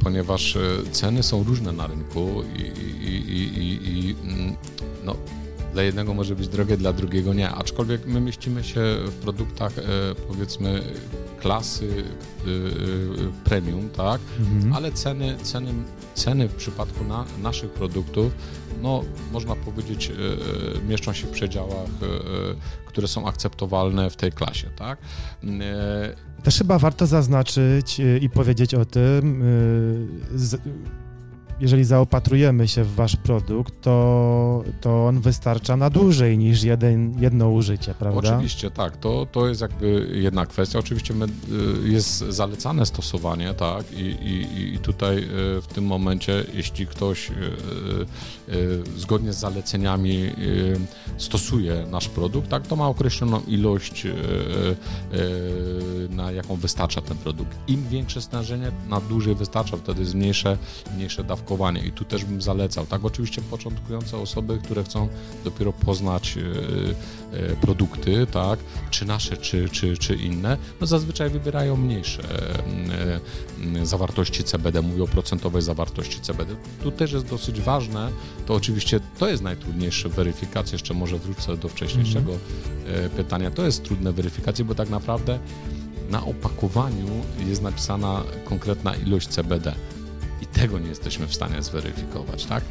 ponieważ 0.00 0.58
ceny 0.92 1.22
są 1.22 1.44
różne 1.44 1.72
na 1.72 1.86
rynku 1.86 2.42
i, 2.56 2.60
i, 3.06 3.14
i, 3.30 4.08
i 4.08 4.16
mm, 4.22 4.56
no, 5.04 5.16
dla 5.76 5.82
jednego 5.82 6.14
może 6.14 6.36
być 6.36 6.48
drogie, 6.48 6.76
dla 6.76 6.92
drugiego 6.92 7.34
nie. 7.34 7.50
Aczkolwiek 7.50 8.06
my 8.06 8.20
mieścimy 8.20 8.64
się 8.64 8.80
w 9.06 9.14
produktach, 9.14 9.72
powiedzmy, 10.28 10.82
klasy 11.40 11.84
y, 11.84 12.50
y, 12.50 13.32
premium, 13.44 13.90
tak? 13.90 14.20
Mhm. 14.40 14.72
Ale 14.72 14.92
ceny, 14.92 15.36
ceny, 15.42 15.72
ceny 16.14 16.48
w 16.48 16.54
przypadku 16.54 17.04
na, 17.04 17.24
naszych 17.42 17.70
produktów, 17.70 18.32
no 18.82 19.04
można 19.32 19.56
powiedzieć, 19.56 20.12
mieszczą 20.88 21.12
się 21.12 21.26
w 21.26 21.30
przedziałach, 21.30 21.88
które 22.86 23.08
są 23.08 23.26
akceptowalne 23.26 24.10
w 24.10 24.16
tej 24.16 24.32
klasie, 24.32 24.70
tak? 24.76 24.98
Też 26.42 26.58
chyba 26.58 26.78
warto 26.78 27.06
zaznaczyć 27.06 28.00
i 28.20 28.30
powiedzieć 28.30 28.74
o 28.74 28.84
tym, 28.84 29.42
jeżeli 31.60 31.84
zaopatrujemy 31.84 32.68
się 32.68 32.84
w 32.84 32.94
wasz 32.94 33.16
produkt, 33.16 33.74
to, 33.80 34.64
to 34.80 35.06
on 35.06 35.20
wystarcza 35.20 35.76
na 35.76 35.90
dłużej 35.90 36.38
niż 36.38 36.62
jeden, 36.62 37.20
jedno 37.20 37.50
użycie, 37.50 37.94
prawda? 37.94 38.34
Oczywiście, 38.34 38.70
tak. 38.70 38.96
To, 38.96 39.26
to 39.32 39.48
jest 39.48 39.60
jakby 39.60 40.08
jedna 40.12 40.46
kwestia. 40.46 40.78
Oczywiście 40.78 41.14
y, 41.14 41.88
jest 41.88 42.18
zalecane 42.18 42.86
stosowanie, 42.86 43.54
tak, 43.54 43.92
i, 43.92 44.02
i, 44.04 44.74
i 44.74 44.78
tutaj 44.78 45.18
y, 45.18 45.26
w 45.62 45.66
tym 45.66 45.84
momencie, 45.84 46.44
jeśli 46.54 46.86
ktoś 46.86 47.30
y, 47.30 47.34
zgodnie 48.96 49.32
z 49.32 49.38
zaleceniami 49.38 50.30
stosuje 51.18 51.86
nasz 51.90 52.08
produkt, 52.08 52.50
tak, 52.50 52.66
to 52.66 52.76
ma 52.76 52.88
określoną 52.88 53.40
ilość, 53.46 54.06
na 56.10 56.32
jaką 56.32 56.56
wystarcza 56.56 57.00
ten 57.00 57.16
produkt. 57.16 57.58
Im 57.68 57.88
większe 57.88 58.22
stężenie, 58.22 58.72
na 58.88 59.00
dłużej 59.00 59.34
wystarcza, 59.34 59.76
wtedy 59.76 60.00
jest 60.00 60.14
mniejsze, 60.14 60.58
mniejsze 60.96 61.24
dawki 61.24 61.45
dawkowanie 61.46 61.80
i 61.80 61.92
tu 61.92 62.04
też 62.04 62.24
bym 62.24 62.42
zalecał. 62.42 62.86
Tak, 62.86 63.04
oczywiście 63.04 63.42
początkujące 63.42 64.18
osoby, 64.18 64.58
które 64.64 64.84
chcą 64.84 65.08
dopiero 65.44 65.72
poznać 65.72 66.38
e, 66.38 67.38
e, 67.38 67.56
produkty, 67.56 68.26
tak, 68.26 68.58
czy 68.90 69.04
nasze, 69.04 69.36
czy, 69.36 69.68
czy, 69.68 69.98
czy 69.98 70.14
inne, 70.14 70.56
no 70.80 70.86
zazwyczaj 70.86 71.30
wybierają 71.30 71.76
mniejsze 71.76 72.22
e, 73.82 73.86
zawartości 73.86 74.44
CBD, 74.44 74.82
mówię 74.82 75.02
o 75.02 75.06
procentowej 75.06 75.62
zawartości 75.62 76.20
CBD. 76.20 76.56
Tu 76.82 76.90
też 76.90 77.12
jest 77.12 77.26
dosyć 77.26 77.60
ważne, 77.60 78.10
to 78.46 78.54
oczywiście 78.54 79.00
to 79.18 79.28
jest 79.28 79.42
najtrudniejsze 79.42 80.08
weryfikacja, 80.08 80.74
jeszcze 80.74 80.94
może 80.94 81.18
wrócę 81.18 81.56
do 81.56 81.68
wcześniejszego 81.68 82.32
mhm. 82.32 83.10
pytania, 83.10 83.50
to 83.50 83.64
jest 83.64 83.84
trudne 83.84 84.12
weryfikacje, 84.12 84.64
bo 84.64 84.74
tak 84.74 84.90
naprawdę 84.90 85.38
na 86.10 86.24
opakowaniu 86.24 87.08
jest 87.46 87.62
napisana 87.62 88.22
konkretna 88.44 88.94
ilość 88.94 89.28
CBD 89.28 89.74
i 90.42 90.46
tego 90.46 90.78
nie 90.78 90.88
jesteśmy 90.88 91.26
w 91.26 91.34
stanie 91.34 91.62
zweryfikować, 91.62 92.44
tak? 92.44 92.64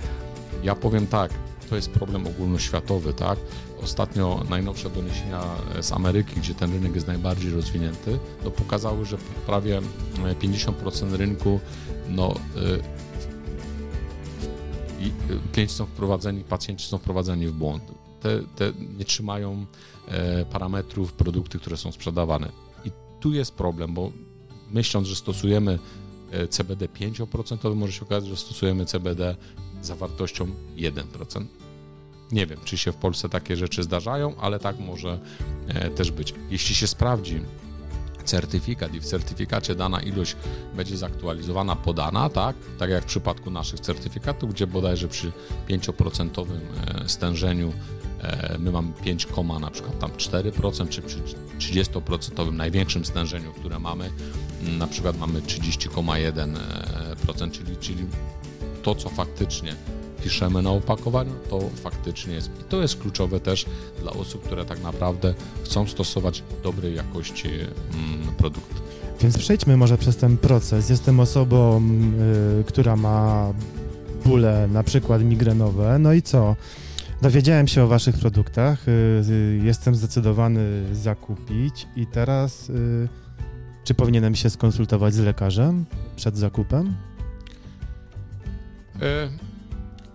Ja 0.64 0.76
powiem 0.76 1.08
tak, 1.08 1.32
to 1.70 1.76
jest 1.76 1.90
problem 1.90 2.28
ogólnoświatowy, 2.28 3.14
tak? 3.14 3.40
Ostatnio 3.84 4.44
najnowsze 4.50 4.90
doniesienia 4.90 5.42
z 5.82 5.92
Ameryki, 5.92 6.36
gdzie 6.36 6.56
ten 6.56 6.74
rynek 6.74 6.96
jest 6.96 7.08
najbardziej 7.08 7.52
rozwinięty, 7.52 8.20
no 8.44 8.52
pokazały, 8.52 9.06
że 9.06 9.18
prawie 9.46 9.82
50% 10.42 11.16
rynku 11.16 11.60
no, 12.10 12.34
y, 12.56 12.60
y, 15.06 15.40
klienci 15.54 15.76
są 15.76 15.86
wprowadzeni, 15.86 16.44
pacjenci 16.44 16.88
są 16.88 16.98
wprowadzeni 16.98 17.48
w 17.48 17.54
błąd. 17.54 17.84
Te, 18.22 18.40
te 18.56 18.74
nie 18.98 19.06
trzymają 19.06 19.66
e, 20.08 20.46
parametrów 20.46 21.14
produkty, 21.14 21.60
które 21.60 21.78
są 21.78 21.92
sprzedawane. 21.92 22.52
I 22.86 22.92
tu 23.20 23.34
jest 23.34 23.56
problem, 23.56 23.94
bo 23.94 24.12
myśląc, 24.72 25.08
że 25.08 25.16
stosujemy 25.16 25.80
E, 25.80 26.05
CBD 26.50 26.88
5%, 26.88 27.76
może 27.76 27.94
się 27.94 28.02
okazać, 28.02 28.30
że 28.30 28.38
stosujemy 28.38 28.86
CBD 28.86 29.36
zawartością 29.82 30.48
1%. 30.78 31.46
Nie 32.32 32.48
wiem, 32.48 32.60
czy 32.64 32.78
się 32.78 32.92
w 32.92 32.96
Polsce 32.96 33.30
takie 33.30 33.56
rzeczy 33.56 33.84
zdarzają, 33.84 34.36
ale 34.36 34.60
tak 34.60 34.80
może 34.80 35.20
e, 35.68 35.90
też 35.90 36.12
być. 36.12 36.34
Jeśli 36.50 36.76
się 36.76 36.88
sprawdzi 36.88 37.42
certyfikat 38.24 38.94
i 38.94 39.00
w 39.00 39.06
certyfikacie 39.06 39.76
dana 39.76 40.02
ilość 40.02 40.36
będzie 40.76 40.98
zaktualizowana, 40.98 41.76
podana, 41.76 42.30
tak, 42.30 42.56
tak 42.80 42.90
jak 42.90 43.04
w 43.04 43.08
przypadku 43.08 43.52
naszych 43.52 43.80
certyfikatów, 43.80 44.54
gdzie 44.54 44.68
bodajże 44.68 45.08
przy 45.08 45.32
5% 45.70 46.46
e, 47.06 47.10
stężeniu 47.10 47.74
my 48.60 48.72
mamy 48.72 48.94
5, 49.04 49.28
na 49.62 49.72
przykład 49.72 50.00
tam 50.00 50.12
4%, 50.12 50.90
czy 50.90 51.02
przy 51.02 51.20
30% 51.60 52.54
największym 52.54 53.06
stężeniu, 53.06 53.54
które 53.54 53.80
mamy, 53.80 54.10
na 54.78 54.88
przykład 54.88 55.18
mamy 55.18 55.42
30,1%, 55.42 57.52
czyli, 57.52 57.78
czyli 57.78 58.06
to, 58.84 58.96
co 58.96 59.10
faktycznie 59.10 59.76
piszemy 60.24 60.62
na 60.62 60.70
opakowaniu, 60.70 61.34
to 61.50 61.60
faktycznie 61.76 62.34
jest. 62.34 62.50
I 62.62 62.64
to 62.64 62.82
jest 62.82 63.00
kluczowe 63.00 63.40
też 63.40 63.66
dla 64.02 64.12
osób, 64.12 64.44
które 64.44 64.66
tak 64.66 64.84
naprawdę 64.84 65.34
chcą 65.64 65.88
stosować 65.88 66.44
dobrej 66.64 66.96
jakości 66.96 67.48
mm, 67.48 68.36
produkt. 68.38 68.82
Więc 69.22 69.38
przejdźmy 69.38 69.78
może 69.78 69.98
przez 69.98 70.18
ten 70.18 70.38
proces. 70.38 70.90
Jestem 70.90 71.20
osobą, 71.20 71.82
y, 72.60 72.64
która 72.64 72.96
ma 72.96 73.54
bóle 74.26 74.68
na 74.72 74.84
przykład 74.84 75.24
migrenowe, 75.24 76.00
no 76.00 76.14
i 76.14 76.22
co? 76.22 76.56
Dowiedziałem 77.22 77.68
się 77.68 77.84
o 77.84 77.88
Waszych 77.88 78.18
produktach, 78.18 78.88
y, 78.88 79.62
jestem 79.64 79.96
zdecydowany 79.96 80.96
zakupić 80.96 81.88
i 81.96 82.08
teraz 82.08 82.70
y, 82.70 83.08
czy 83.84 83.94
powinienem 83.94 84.36
się 84.36 84.50
skonsultować 84.50 85.14
z 85.14 85.20
lekarzem 85.20 85.86
przed 86.16 86.38
zakupem? 86.38 86.96
E, 89.02 89.30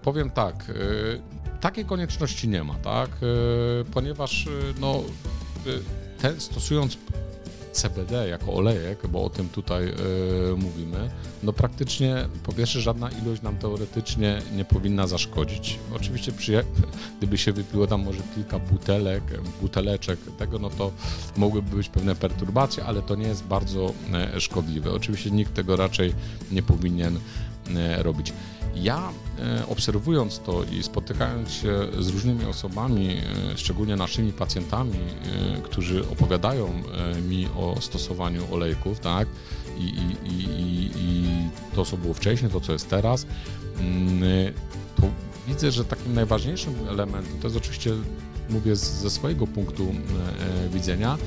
powiem 0.02 0.30
tak. 0.30 0.70
E, 0.70 1.60
takiej 1.60 1.84
konieczności 1.84 2.48
nie 2.48 2.64
ma, 2.64 2.74
tak? 2.74 3.10
Ponieważ 3.92 4.48
no, 4.80 5.02
ten, 6.18 6.40
stosując 6.40 6.98
CBD 7.72 8.28
jako 8.28 8.54
olejek, 8.54 9.06
bo 9.06 9.24
o 9.24 9.30
tym 9.30 9.48
tutaj 9.48 9.88
y, 9.88 9.92
mówimy, 10.56 11.10
no 11.42 11.52
praktycznie 11.52 12.28
po 12.42 12.52
pierwsze 12.52 12.80
żadna 12.80 13.10
ilość 13.10 13.42
nam 13.42 13.56
teoretycznie 13.56 14.42
nie 14.56 14.64
powinna 14.64 15.06
zaszkodzić. 15.06 15.78
Oczywiście 15.96 16.32
przy, 16.32 16.64
gdyby 17.18 17.38
się 17.38 17.52
wypiło 17.52 17.86
tam 17.86 18.04
może 18.04 18.20
kilka 18.34 18.58
butelek, 18.58 19.22
buteleczek 19.60 20.18
tego, 20.38 20.58
no 20.58 20.70
to 20.70 20.92
mogłyby 21.36 21.76
być 21.76 21.88
pewne 21.88 22.14
perturbacje, 22.14 22.84
ale 22.84 23.02
to 23.02 23.14
nie 23.14 23.28
jest 23.28 23.44
bardzo 23.44 23.92
e, 24.12 24.40
szkodliwe. 24.40 24.92
Oczywiście 24.92 25.30
nikt 25.30 25.54
tego 25.54 25.76
raczej 25.76 26.14
nie 26.50 26.62
powinien 26.62 27.18
e, 27.76 28.02
robić. 28.02 28.32
Ja 28.74 29.12
e, 29.38 29.66
obserwując 29.66 30.38
to 30.38 30.64
i 30.64 30.82
spotykając 30.82 31.50
się 31.50 31.86
z 31.98 32.08
różnymi 32.08 32.44
osobami, 32.44 33.16
e, 33.52 33.58
szczególnie 33.58 33.96
naszymi 33.96 34.32
pacjentami, 34.32 34.98
e, 34.98 35.62
którzy 35.62 36.08
opowiadają 36.08 36.82
mi 37.28 37.48
o 37.56 37.76
stosowaniu 37.80 38.54
olejków, 38.54 39.00
tak, 39.00 39.28
i, 39.78 39.82
i, 39.82 40.32
i, 40.32 40.90
i 40.96 41.24
to, 41.74 41.84
co 41.84 41.96
było 41.96 42.14
wcześniej, 42.14 42.50
to, 42.50 42.60
co 42.60 42.72
jest 42.72 42.90
teraz, 42.90 43.26
mm, 43.78 44.22
to 44.96 45.02
widzę, 45.48 45.70
że 45.70 45.84
takim 45.84 46.14
najważniejszym 46.14 46.74
elementem, 46.88 47.38
to 47.40 47.46
jest 47.46 47.56
oczywiście, 47.56 47.92
mówię 48.50 48.76
ze 48.76 49.10
swojego 49.10 49.46
punktu 49.46 49.94
widzenia, 50.72 51.18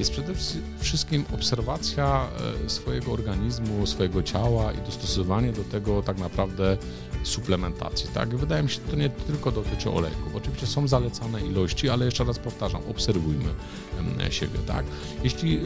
jest 0.00 0.12
przede 0.12 0.32
wszystkim 0.78 1.24
obserwacja 1.34 2.28
e, 2.64 2.70
swojego 2.70 3.12
organizmu, 3.12 3.86
swojego 3.86 4.22
ciała 4.22 4.72
i 4.72 4.76
dostosowanie 4.76 5.52
do 5.52 5.64
tego 5.64 6.02
tak 6.02 6.18
naprawdę 6.18 6.76
suplementacji. 7.22 8.10
Tak? 8.14 8.36
Wydaje 8.36 8.62
mi 8.62 8.68
się, 8.70 8.74
że 8.74 8.90
to 8.90 8.96
nie 8.96 9.10
tylko 9.10 9.52
dotyczy 9.52 9.90
olejków. 9.90 10.36
Oczywiście 10.36 10.66
są 10.66 10.88
zalecane 10.88 11.40
ilości, 11.40 11.88
ale 11.88 12.04
jeszcze 12.04 12.24
raz 12.24 12.38
powtarzam, 12.38 12.82
obserwujmy 12.90 13.44
siebie. 14.30 14.58
Tak? 14.66 14.84
Jeśli 15.24 15.58
e, 15.58 15.62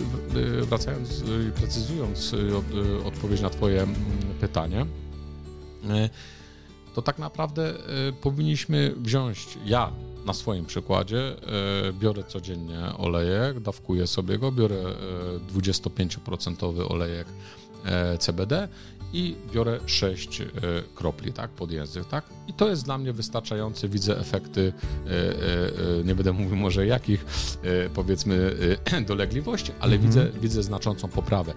wracając 0.65 1.23
i 1.49 1.53
precyzując 1.53 2.35
e, 2.35 3.07
odpowiedź 3.07 3.41
na 3.41 3.51
Twoje 3.51 3.87
pytanie, 4.41 4.87
to 6.95 7.03
tak 7.03 7.19
naprawdę 7.19 7.75
powinniśmy 8.21 8.95
wziąć, 8.97 9.59
ja 9.65 9.93
na 10.27 10.33
swoim 10.33 10.65
przykładzie 10.65 11.19
e, 11.19 11.93
biorę 11.93 12.25
codziennie 12.25 12.79
olejek, 12.99 13.61
dawkuję 13.61 14.07
sobie 14.07 14.39
go, 14.39 14.53
biorę 14.53 14.83
25% 15.55 16.81
e, 16.81 16.89
olejek 16.89 17.27
e, 17.85 18.19
CBD 18.19 18.69
i 19.13 19.37
biorę 19.53 19.81
6 19.87 20.43
kropli 20.95 21.33
tak, 21.33 21.51
pod 21.51 21.71
język. 21.71 22.05
Tak? 22.05 22.25
I 22.49 22.53
to 22.53 22.69
jest 22.69 22.85
dla 22.85 22.99
mnie 22.99 23.13
wystarczające. 23.13 23.89
Widzę 23.89 24.19
efekty, 24.21 24.73
nie 26.05 26.15
będę 26.15 26.33
mówił 26.33 26.57
może 26.57 26.87
jakich, 26.87 27.25
powiedzmy, 27.95 28.57
dolegliwości, 29.07 29.73
ale 29.81 29.95
mhm. 29.95 30.03
widzę, 30.03 30.41
widzę 30.41 30.63
znaczącą 30.63 31.09
poprawę. 31.09 31.55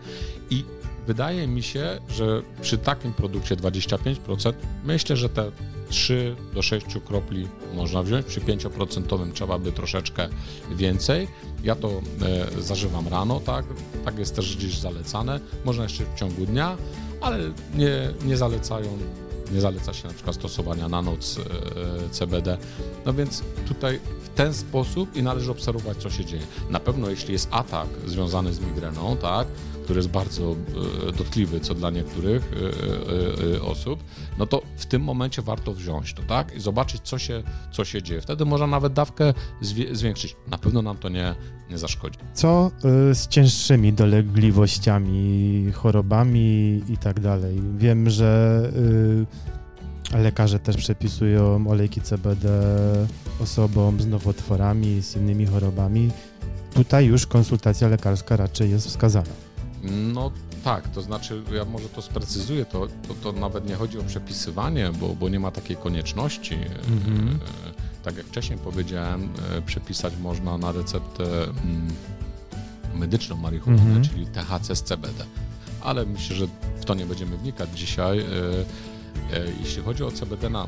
I 0.50 0.64
wydaje 1.08 1.48
mi 1.48 1.64
się, 1.64 2.00
że 2.10 2.42
przy 2.62 2.78
takim 2.78 3.14
produkcie 3.14 3.56
25%, 3.56 4.54
myślę, 4.84 5.18
że 5.18 5.30
te 5.30 5.52
3 5.90 6.36
do 6.54 6.62
6 6.62 6.86
kropli 7.06 7.48
można 7.76 8.04
wziąć, 8.04 8.26
przy 8.26 8.42
5% 8.42 9.32
trzeba 9.34 9.60
by 9.60 9.72
troszeczkę 9.72 10.30
więcej. 10.72 11.28
Ja 11.64 11.76
to 11.76 11.90
e, 12.58 12.62
zażywam 12.62 13.08
rano, 13.08 13.40
tak, 13.40 13.66
tak 14.06 14.20
jest 14.20 14.36
też 14.36 14.58
gdzieś 14.58 14.78
zalecane, 14.78 15.40
można 15.66 15.84
jeszcze 15.84 16.04
w 16.06 16.20
ciągu 16.20 16.46
dnia, 16.46 16.78
ale 17.22 17.40
nie, 17.76 18.14
nie 18.26 18.38
zalecają 18.38 18.98
nie 19.52 19.62
zaleca 19.62 19.94
się 19.94 20.08
na 20.08 20.14
przykład 20.14 20.36
stosowania 20.36 20.90
na 20.90 21.02
noc 21.02 21.40
e, 21.40 22.10
CBD. 22.10 22.58
No 23.06 23.14
więc 23.14 23.44
tutaj 23.68 24.00
w 24.24 24.30
ten 24.30 24.54
sposób 24.54 25.16
i 25.16 25.24
należy 25.24 25.52
obserwować, 25.52 25.98
co 25.98 26.10
się 26.10 26.26
dzieje. 26.26 26.42
Na 26.70 26.80
pewno 26.80 27.10
jeśli 27.10 27.34
jest 27.34 27.48
atak 27.52 27.88
związany 28.06 28.54
z 28.54 28.60
migreną, 28.60 29.18
tak, 29.18 29.48
który 29.88 30.00
jest 30.00 30.10
bardzo 30.10 30.56
e, 31.10 31.12
dotkliwy, 31.12 31.60
co 31.60 31.74
dla 31.74 31.90
niektórych 31.90 32.52
e, 32.54 33.56
e, 33.56 33.62
osób, 33.62 34.04
no 34.40 34.46
to 34.46 34.62
w 34.78 34.86
tym 34.86 35.02
momencie 35.02 35.42
warto 35.42 35.74
wziąć 35.74 36.14
to, 36.14 36.24
tak? 36.24 36.56
I 36.56 36.60
zobaczyć, 36.60 37.02
co 37.02 37.18
się, 37.18 37.44
co 37.72 37.86
się 37.86 38.04
dzieje. 38.04 38.22
Wtedy 38.22 38.46
można 38.46 38.68
nawet 38.68 38.94
dawkę 38.94 39.34
zwiększyć. 39.92 40.36
Na 40.48 40.58
pewno 40.58 40.82
nam 40.82 40.98
to 40.98 41.10
nie, 41.10 41.36
nie 41.70 41.78
zaszkodzi. 41.78 42.20
Co 42.34 42.72
z 43.14 43.28
cięższymi 43.28 43.94
dolegliwościami, 43.94 45.72
chorobami 45.74 46.82
i 46.90 46.98
tak 46.98 47.20
dalej? 47.20 47.62
Wiem, 47.78 48.10
że 48.10 48.62
lekarze 50.14 50.60
też 50.60 50.78
przepisują 50.78 51.68
olejki 51.68 52.02
CBD 52.02 52.50
osobom 53.40 54.02
z 54.02 54.08
nowotworami, 54.08 55.02
z 55.02 55.16
innymi 55.16 55.46
chorobami. 55.46 56.12
Tutaj 56.74 57.06
już 57.06 57.28
konsultacja 57.28 57.88
lekarska 57.88 58.38
raczej 58.38 58.70
jest 58.70 58.88
wskazana. 58.88 59.47
No 59.92 60.32
tak, 60.64 60.88
to 60.88 61.02
znaczy, 61.02 61.44
ja 61.54 61.66
może 61.66 61.90
to 61.90 62.02
sprecyzuję, 62.02 62.66
to, 62.66 62.88
to, 63.08 63.14
to 63.24 63.40
nawet 63.40 63.70
nie 63.70 63.76
chodzi 63.76 64.00
o 64.00 64.04
przepisywanie, 64.04 64.92
bo, 65.00 65.08
bo 65.08 65.30
nie 65.30 65.40
ma 65.40 65.52
takiej 65.52 65.78
konieczności. 65.78 66.56
Mhm. 66.90 67.40
E, 67.68 68.04
tak 68.04 68.18
jak 68.18 68.26
wcześniej 68.26 68.60
powiedziałem, 68.60 69.30
e, 69.52 69.62
przepisać 69.62 70.14
można 70.22 70.58
na 70.58 70.72
receptę 70.72 71.44
mm, 71.44 71.88
medyczną 72.96 73.36
marihuanę, 73.36 73.82
mhm. 73.82 74.04
czyli 74.04 74.26
THC 74.26 74.76
z 74.76 74.84
CBD. 74.84 75.26
Ale 75.82 76.06
myślę, 76.06 76.36
że 76.36 76.48
w 76.82 76.86
to 76.86 76.94
nie 76.94 77.06
będziemy 77.06 77.38
wnikać 77.38 77.70
dzisiaj. 77.76 78.20
E, 78.20 78.24
jeśli 79.60 79.84
chodzi 79.84 80.04
o 80.04 80.12
CBD 80.12 80.50
na 80.50 80.68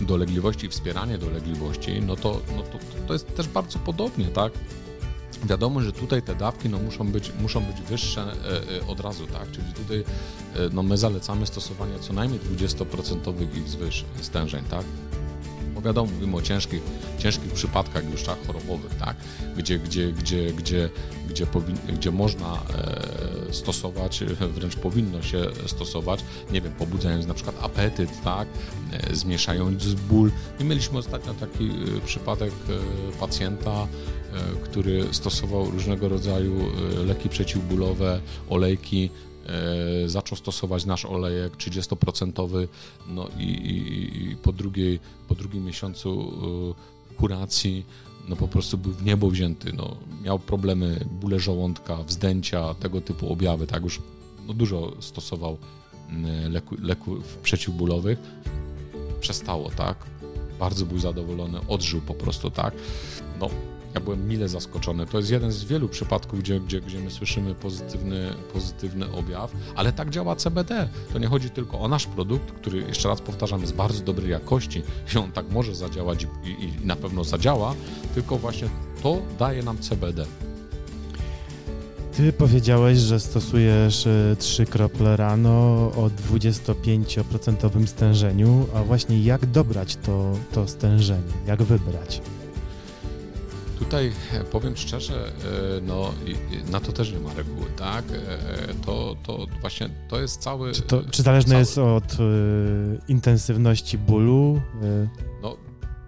dolegliwości 0.00 0.66
i 0.66 0.68
wspieranie 0.68 1.18
dolegliwości, 1.18 2.00
no 2.00 2.16
to, 2.16 2.40
no 2.56 2.62
to, 2.62 2.78
to 3.06 3.12
jest 3.12 3.36
też 3.36 3.48
bardzo 3.48 3.78
podobnie, 3.78 4.26
tak? 4.26 4.52
Wiadomo, 5.44 5.80
że 5.80 5.92
tutaj 5.92 6.22
te 6.22 6.34
dawki 6.34 6.68
no, 6.68 6.78
muszą, 6.78 7.08
być, 7.08 7.32
muszą 7.40 7.60
być 7.60 7.80
wyższe 7.80 8.20
e, 8.20 8.82
e, 8.82 8.86
od 8.86 9.00
razu, 9.00 9.26
tak? 9.26 9.50
Czyli 9.50 9.72
tutaj 9.72 9.98
e, 9.98 10.04
no, 10.72 10.82
my 10.82 10.98
zalecamy 10.98 11.46
stosowanie 11.46 11.98
co 11.98 12.12
najmniej 12.12 12.40
20% 12.40 13.56
i 13.56 13.62
wzwyż 13.62 14.04
stężeń, 14.20 14.64
tak? 14.70 14.84
Bo 15.76 15.82
wiadomo, 15.82 16.12
mówimy 16.12 16.36
o 16.36 16.42
ciężkich, 16.42 16.82
ciężkich 17.18 17.52
przypadkach 17.52 18.10
już 18.10 18.22
tak, 18.22 18.46
chorobowych, 18.46 18.94
tak? 18.94 19.16
Gdzie, 19.56 19.78
gdzie, 19.78 20.12
gdzie, 20.12 20.52
gdzie, 20.52 20.90
gdzie, 21.28 21.46
gdzie 21.92 22.10
można 22.10 22.52
e, 22.54 23.52
stosować, 23.54 24.24
wręcz 24.54 24.76
powinno 24.76 25.22
się 25.22 25.42
stosować, 25.66 26.24
nie 26.50 26.60
wiem, 26.60 26.72
pobudzając 26.72 27.26
na 27.26 27.34
przykład 27.34 27.64
apetyt, 27.64 28.10
tak? 28.24 28.48
E, 28.92 29.14
zmniejszając 29.14 29.94
ból. 29.94 30.32
I 30.60 30.64
mieliśmy 30.64 30.98
ostatnio 30.98 31.34
taki 31.34 31.64
e, 31.64 32.00
przypadek 32.06 32.52
e, 32.52 33.18
pacjenta, 33.18 33.86
E, 34.36 34.64
który 34.64 35.04
stosował 35.14 35.70
różnego 35.70 36.08
rodzaju 36.08 36.52
leki 37.06 37.28
przeciwbólowe, 37.28 38.20
olejki, 38.48 39.10
zaczął 40.06 40.38
stosować 40.38 40.84
nasz 40.84 41.04
olejek 41.04 41.56
30%, 41.56 42.68
no 43.08 43.28
i, 43.38 43.42
i, 43.42 44.30
i 44.30 44.36
po, 44.36 44.52
drugiej, 44.52 45.00
po 45.28 45.34
drugim 45.34 45.64
miesiącu 45.64 46.32
kuracji 47.16 47.84
no 48.28 48.36
po 48.36 48.48
prostu 48.48 48.78
był 48.78 48.92
w 48.92 49.04
niebo 49.04 49.30
wzięty, 49.30 49.72
no, 49.72 49.96
miał 50.22 50.38
problemy, 50.38 51.06
bóle 51.10 51.40
żołądka, 51.40 51.96
wzdęcia, 51.96 52.74
tego 52.74 53.00
typu 53.00 53.32
objawy, 53.32 53.66
tak? 53.66 53.82
Już 53.82 54.00
no, 54.46 54.54
dużo 54.54 54.92
stosował 55.00 55.58
leku, 56.50 56.76
leków 56.82 57.36
przeciwbólowych, 57.36 58.18
przestało, 59.20 59.70
tak, 59.70 59.96
bardzo 60.58 60.86
był 60.86 60.98
zadowolony, 60.98 61.58
odżył 61.68 62.00
po 62.00 62.14
prostu, 62.14 62.50
tak, 62.50 62.74
no 63.40 63.50
ja 63.94 64.00
byłem 64.00 64.28
mile 64.28 64.48
zaskoczony. 64.48 65.06
To 65.06 65.18
jest 65.18 65.30
jeden 65.30 65.52
z 65.52 65.64
wielu 65.64 65.88
przypadków, 65.88 66.40
gdzie, 66.40 66.60
gdzie, 66.60 66.80
gdzie 66.80 66.98
my 66.98 67.10
słyszymy 67.10 67.54
pozytywny, 67.54 68.34
pozytywny 68.52 69.12
objaw, 69.12 69.52
ale 69.76 69.92
tak 69.92 70.10
działa 70.10 70.36
CBD. 70.36 70.88
To 71.12 71.18
nie 71.18 71.26
chodzi 71.26 71.50
tylko 71.50 71.80
o 71.80 71.88
nasz 71.88 72.06
produkt, 72.06 72.52
który, 72.52 72.78
jeszcze 72.78 73.08
raz 73.08 73.20
powtarzam, 73.20 73.60
jest 73.60 73.74
bardzo 73.74 74.04
dobrej 74.04 74.30
jakości 74.30 74.82
i 75.14 75.18
on 75.18 75.32
tak 75.32 75.50
może 75.50 75.74
zadziałać 75.74 76.26
i, 76.44 76.48
i, 76.48 76.64
i 76.64 76.86
na 76.86 76.96
pewno 76.96 77.24
zadziała, 77.24 77.74
tylko 78.14 78.38
właśnie 78.38 78.68
to 79.02 79.22
daje 79.38 79.62
nam 79.62 79.78
CBD. 79.78 80.26
Ty 82.16 82.32
powiedziałeś, 82.32 82.98
że 82.98 83.20
stosujesz 83.20 84.06
e, 84.06 84.36
trzy 84.38 84.66
krople 84.66 85.16
rano 85.16 85.50
o 85.96 86.10
25% 86.30 87.86
stężeniu, 87.86 88.66
a 88.74 88.82
właśnie 88.82 89.22
jak 89.22 89.46
dobrać 89.46 89.96
to, 89.96 90.32
to 90.52 90.68
stężenie? 90.68 91.32
Jak 91.46 91.62
wybrać? 91.62 92.20
Tutaj 93.78 94.12
e, 94.32 94.44
powiem 94.44 94.76
szczerze, 94.76 95.26
e, 95.26 95.30
no 95.80 96.12
na 96.70 96.80
to 96.80 96.92
też 96.92 97.12
nie 97.12 97.18
ma 97.18 97.34
reguły, 97.34 97.66
tak? 97.76 98.04
E, 98.10 98.74
to, 98.86 99.16
to 99.22 99.46
właśnie 99.60 99.90
to 100.08 100.20
jest 100.20 100.40
cały. 100.40 100.72
Czy, 100.72 100.82
to, 100.82 101.02
czy 101.10 101.22
zależne 101.22 101.50
cały... 101.50 101.58
jest 101.58 101.78
od 101.78 102.20
y, 102.20 103.00
intensywności 103.08 103.98
bólu? 103.98 104.60
Y... 104.82 105.08
No 105.42 105.56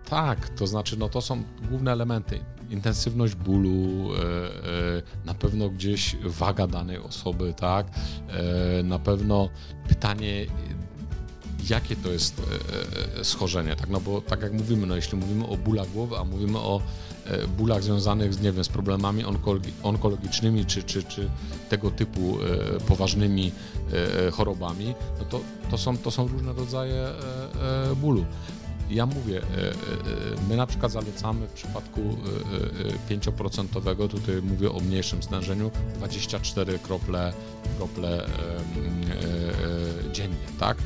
tak, 0.09 0.49
to 0.49 0.67
znaczy, 0.67 0.97
no 0.99 1.09
to 1.09 1.21
są 1.21 1.43
główne 1.69 1.93
elementy. 1.93 2.41
Intensywność 2.71 3.35
bólu, 3.35 4.09
na 5.25 5.35
pewno 5.35 5.71
gdzieś 5.71 6.17
waga 6.25 6.67
danej 6.67 6.99
osoby, 6.99 7.55
tak? 7.57 7.87
Na 8.85 8.99
pewno 8.99 9.49
pytanie, 9.89 10.47
jakie 11.71 11.97
to 11.97 12.09
jest 12.09 12.43
schorzenie, 13.23 13.77
tak? 13.77 13.89
No 13.89 14.01
bo 14.01 14.21
tak 14.21 14.43
jak 14.43 14.53
mówimy, 14.53 14.87
no 14.87 14.97
jeśli 14.97 15.19
mówimy 15.19 15.47
o 15.47 15.57
bólach 15.57 15.91
głowy, 15.91 16.19
a 16.19 16.25
mówimy 16.25 16.59
o 16.59 16.81
bólach 17.59 17.83
związanych 17.83 18.35
z, 18.35 18.41
nie 18.41 18.53
wiem, 18.53 18.65
z 18.65 18.69
problemami 18.69 19.25
onkologi 19.25 19.73
onkologicznymi 19.83 20.67
czy, 20.67 20.83
czy, 20.83 21.03
czy 21.03 21.29
tego 21.69 21.91
typu 21.91 22.39
poważnymi 22.87 23.53
chorobami, 24.33 24.95
no 25.19 25.25
to, 25.25 25.41
to, 25.71 25.79
są, 25.79 25.99
to 25.99 26.11
są 26.11 26.29
różne 26.29 26.53
rodzaje 26.53 27.09
bólu. 27.97 28.25
Ja 28.91 29.07
mówię, 29.07 29.43
my 30.49 30.57
na 30.57 30.67
przykład 30.67 30.93
zalecamy 30.93 31.47
w 31.47 31.53
przypadku 31.53 32.01
5%, 33.11 34.09
tutaj 34.09 34.43
mówię 34.43 34.73
o 34.73 34.81
mniejszym 34.81 35.23
stężeniu, 35.23 35.71
24 35.97 36.79
krople, 36.79 37.33
krople 37.77 38.27
dziennie, 40.13 40.37
tak? 40.59 40.79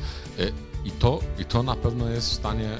I 0.85 0.91
to, 0.91 1.19
I 1.39 1.45
to 1.45 1.63
na 1.63 1.75
pewno 1.75 2.09
jest 2.09 2.29
w 2.29 2.33
stanie 2.33 2.69
e, 2.69 2.75
e, 2.75 2.77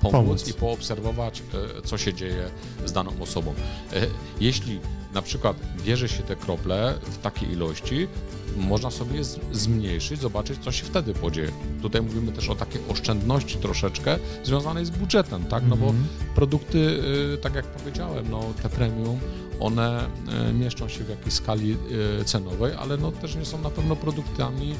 pomóc, 0.00 0.12
pomóc, 0.12 0.48
i 0.48 0.54
poobserwować, 0.54 1.42
e, 1.78 1.82
co 1.82 1.98
się 1.98 2.14
dzieje 2.14 2.50
z 2.84 2.92
daną 2.92 3.10
osobą. 3.20 3.54
E, 3.92 4.06
jeśli 4.40 4.80
na 5.14 5.22
przykład 5.22 5.56
bierze 5.84 6.08
się 6.08 6.22
te 6.22 6.36
krople 6.36 6.94
w 7.02 7.18
takiej 7.18 7.52
ilości, 7.52 8.08
można 8.56 8.90
sobie 8.90 9.24
zmniejszyć, 9.52 10.20
zobaczyć, 10.20 10.58
co 10.64 10.72
się 10.72 10.84
wtedy 10.84 11.14
podzieje. 11.14 11.52
Tutaj 11.82 12.02
mówimy 12.02 12.32
też 12.32 12.48
o 12.48 12.54
takiej 12.54 12.80
oszczędności 12.88 13.58
troszeczkę 13.58 14.18
związanej 14.44 14.86
z 14.86 14.90
budżetem, 14.90 15.44
tak? 15.44 15.62
No 15.68 15.76
bo 15.76 15.86
mhm. 15.86 16.06
produkty, 16.34 17.02
e, 17.34 17.36
tak 17.36 17.54
jak 17.54 17.64
powiedziałem, 17.64 18.30
no 18.30 18.40
te 18.62 18.68
premium, 18.68 19.18
one 19.60 20.08
e, 20.28 20.52
mieszczą 20.52 20.88
się 20.88 21.04
w 21.04 21.08
jakiejś 21.08 21.34
skali 21.34 21.76
cenowej, 22.24 22.74
ale 22.78 22.96
no 22.96 23.12
też 23.12 23.34
nie 23.34 23.44
są 23.44 23.60
na 23.60 23.70
pewno 23.70 23.96
produktami 23.96 24.74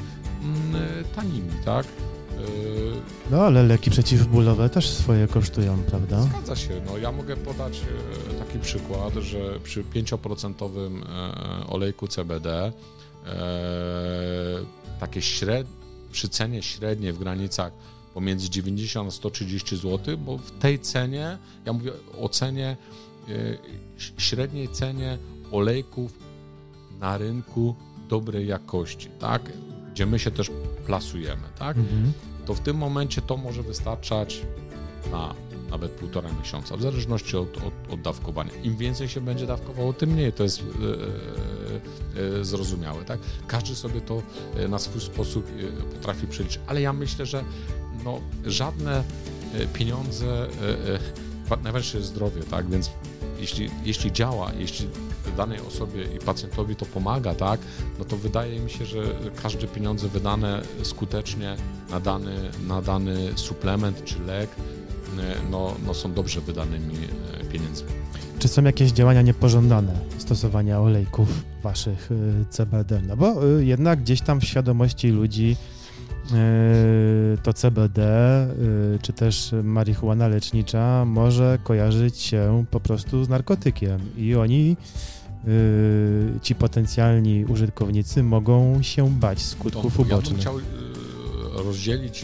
tanimi, 1.17 1.53
tak? 1.65 1.87
No 3.31 3.43
ale 3.43 3.63
leki 3.63 3.91
przeciwbólowe 3.91 4.71
też 4.71 4.91
swoje 4.91 5.29
kosztują, 5.29 5.83
prawda? 5.83 6.23
Zgadza 6.23 6.57
się. 6.57 6.81
No, 6.87 6.99
ja 6.99 7.13
mogę 7.13 7.37
podać 7.37 7.81
e, 8.31 8.35
taki 8.35 8.59
przykład, 8.59 9.15
że 9.15 9.61
przy 9.61 9.85
5% 9.85 10.55
e, 10.65 11.67
olejku 11.67 12.09
CBD 12.09 12.73
e, 13.27 13.33
takie 15.01 15.23
śred... 15.23 15.67
przy 16.13 16.29
cenie 16.29 16.63
średniej 16.63 17.13
w 17.13 17.19
granicach 17.19 17.73
pomiędzy 18.15 18.51
90 18.51 19.09
a 19.09 19.11
130 19.11 19.77
zł, 19.77 20.19
bo 20.19 20.39
w 20.39 20.51
tej 20.51 20.79
cenie, 20.79 21.39
ja 21.65 21.73
mówię 21.73 21.93
o 22.21 22.29
cenie, 22.29 22.77
średniej 24.19 24.69
cenie 24.69 25.19
olejków 25.53 26.13
na 27.01 27.19
rynku 27.19 27.75
dobrej 28.09 28.47
jakości, 28.47 29.09
tak? 29.19 29.43
Gdzie 29.99 30.07
my 30.07 30.19
się 30.19 30.31
też 30.31 30.51
plasujemy, 30.87 31.43
tak? 31.59 31.77
Mhm. 31.77 32.13
To 32.47 32.55
w 32.55 32.61
tym 32.61 32.77
momencie 32.77 33.23
to 33.23 33.37
może 33.37 33.63
wystarczać 33.63 34.43
na 35.13 35.35
nawet 35.71 35.93
półtora 35.93 36.31
miesiąca, 36.33 36.77
w 36.77 36.83
zależności 36.83 37.37
od, 37.37 37.57
od, 37.57 37.93
od 37.93 38.01
dawkowania. 38.01 38.51
Im 38.63 38.77
więcej 38.77 39.09
się 39.09 39.21
będzie 39.21 39.47
dawkowało, 39.47 39.93
tym 39.93 40.11
mniej 40.11 40.33
to 40.33 40.43
jest 40.43 40.61
e, 40.61 42.41
e 42.41 42.45
zrozumiałe, 42.45 43.05
tak? 43.05 43.21
Każdy 43.47 43.75
sobie 43.75 44.01
to 44.01 44.23
na 44.69 44.79
swój 44.79 45.01
sposób 45.01 45.47
potrafi 45.95 46.27
przeliczyć, 46.27 46.61
ale 46.67 46.81
ja 46.81 46.93
myślę, 46.93 47.27
że 47.27 47.45
no, 48.05 48.21
żadne 48.47 49.05
pieniądze, 49.73 50.49
najważniejsze 51.63 51.99
jest 51.99 52.11
zdrowie, 52.11 52.43
tak? 52.43 52.71
Więc 52.71 52.91
jeśli, 53.41 53.71
jeśli 53.85 54.13
działa, 54.13 54.53
jeśli 54.59 54.89
danej 55.37 55.61
osobie 55.61 56.05
i 56.17 56.19
pacjentowi 56.19 56.77
to 56.77 56.87
pomaga, 56.87 57.35
tak, 57.35 57.61
no 57.99 58.05
to 58.05 58.17
wydaje 58.17 58.61
mi 58.61 58.71
się, 58.71 58.85
że 58.85 59.03
każde 59.43 59.67
pieniądze 59.67 60.09
wydane 60.09 60.63
skutecznie 60.83 61.57
na 61.91 62.01
dany, 62.01 62.35
na 62.67 62.83
dany 62.83 63.17
suplement 63.37 64.05
czy 64.05 64.23
lek 64.23 64.51
e, 65.19 65.51
no, 65.51 65.75
no 65.87 65.95
są 65.95 66.13
dobrze 66.13 66.41
wydanymi 66.41 66.95
e, 66.95 67.45
pieniędzmi. 67.45 67.89
Czy 68.39 68.49
są 68.49 68.65
jakieś 68.65 68.93
działania 68.93 69.23
niepożądane 69.23 69.93
stosowania 70.19 70.81
olejków 70.81 71.29
waszych 71.63 72.11
e, 72.13 72.45
CBD? 72.51 73.03
No 73.09 73.17
bo 73.17 73.45
jednak 73.59 74.01
gdzieś 74.01 74.21
tam 74.21 74.41
w 74.41 74.45
świadomości 74.45 75.09
ludzi 75.09 75.57
to 77.43 77.53
CBD 77.53 78.07
czy 79.03 79.13
też 79.13 79.55
marihuana 79.63 80.29
lecznicza 80.29 81.05
może 81.05 81.59
kojarzyć 81.65 82.19
się 82.19 82.65
po 82.71 82.81
prostu 82.81 83.25
z 83.25 83.29
narkotykiem 83.29 84.01
i 84.17 84.35
oni 84.35 84.77
ci 86.43 86.55
potencjalni 86.55 87.45
użytkownicy 87.45 88.23
mogą 88.23 88.83
się 88.83 89.11
bać 89.11 89.43
skutków 89.43 89.97
to, 89.97 90.03
ubocznych. 90.03 90.45
Ja 90.45 90.53
bym 90.53 90.61
chciał 90.61 90.79
y, 91.59 91.63
rozdzielić 91.65 92.23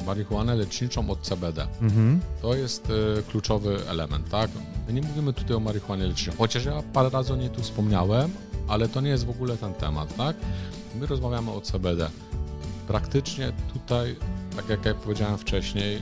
y, 0.00 0.04
marihuanę 0.04 0.54
leczniczą 0.54 1.10
od 1.10 1.20
CBD. 1.20 1.66
Mhm. 1.82 2.20
To 2.42 2.54
jest 2.54 2.92
kluczowy 3.30 3.88
element, 3.88 4.30
tak? 4.30 4.50
My 4.86 4.92
nie 4.92 5.02
mówimy 5.02 5.32
tutaj 5.32 5.56
o 5.56 5.60
marihuanie 5.60 6.06
leczniczej, 6.06 6.34
chociaż 6.38 6.64
ja 6.64 6.82
parę 6.92 7.10
razy 7.10 7.32
o 7.32 7.36
niej 7.36 7.50
tu 7.50 7.62
wspomniałem, 7.62 8.30
ale 8.68 8.88
to 8.88 9.00
nie 9.00 9.10
jest 9.10 9.26
w 9.26 9.30
ogóle 9.30 9.56
ten 9.56 9.74
temat, 9.74 10.16
tak? 10.16 10.36
My 11.00 11.06
rozmawiamy 11.06 11.50
o 11.50 11.60
CBD. 11.60 12.10
Praktycznie 12.88 13.52
tutaj, 13.72 14.16
tak 14.56 14.68
jak 14.68 14.84
ja 14.84 14.94
powiedziałem 14.94 15.38
wcześniej, 15.38 16.00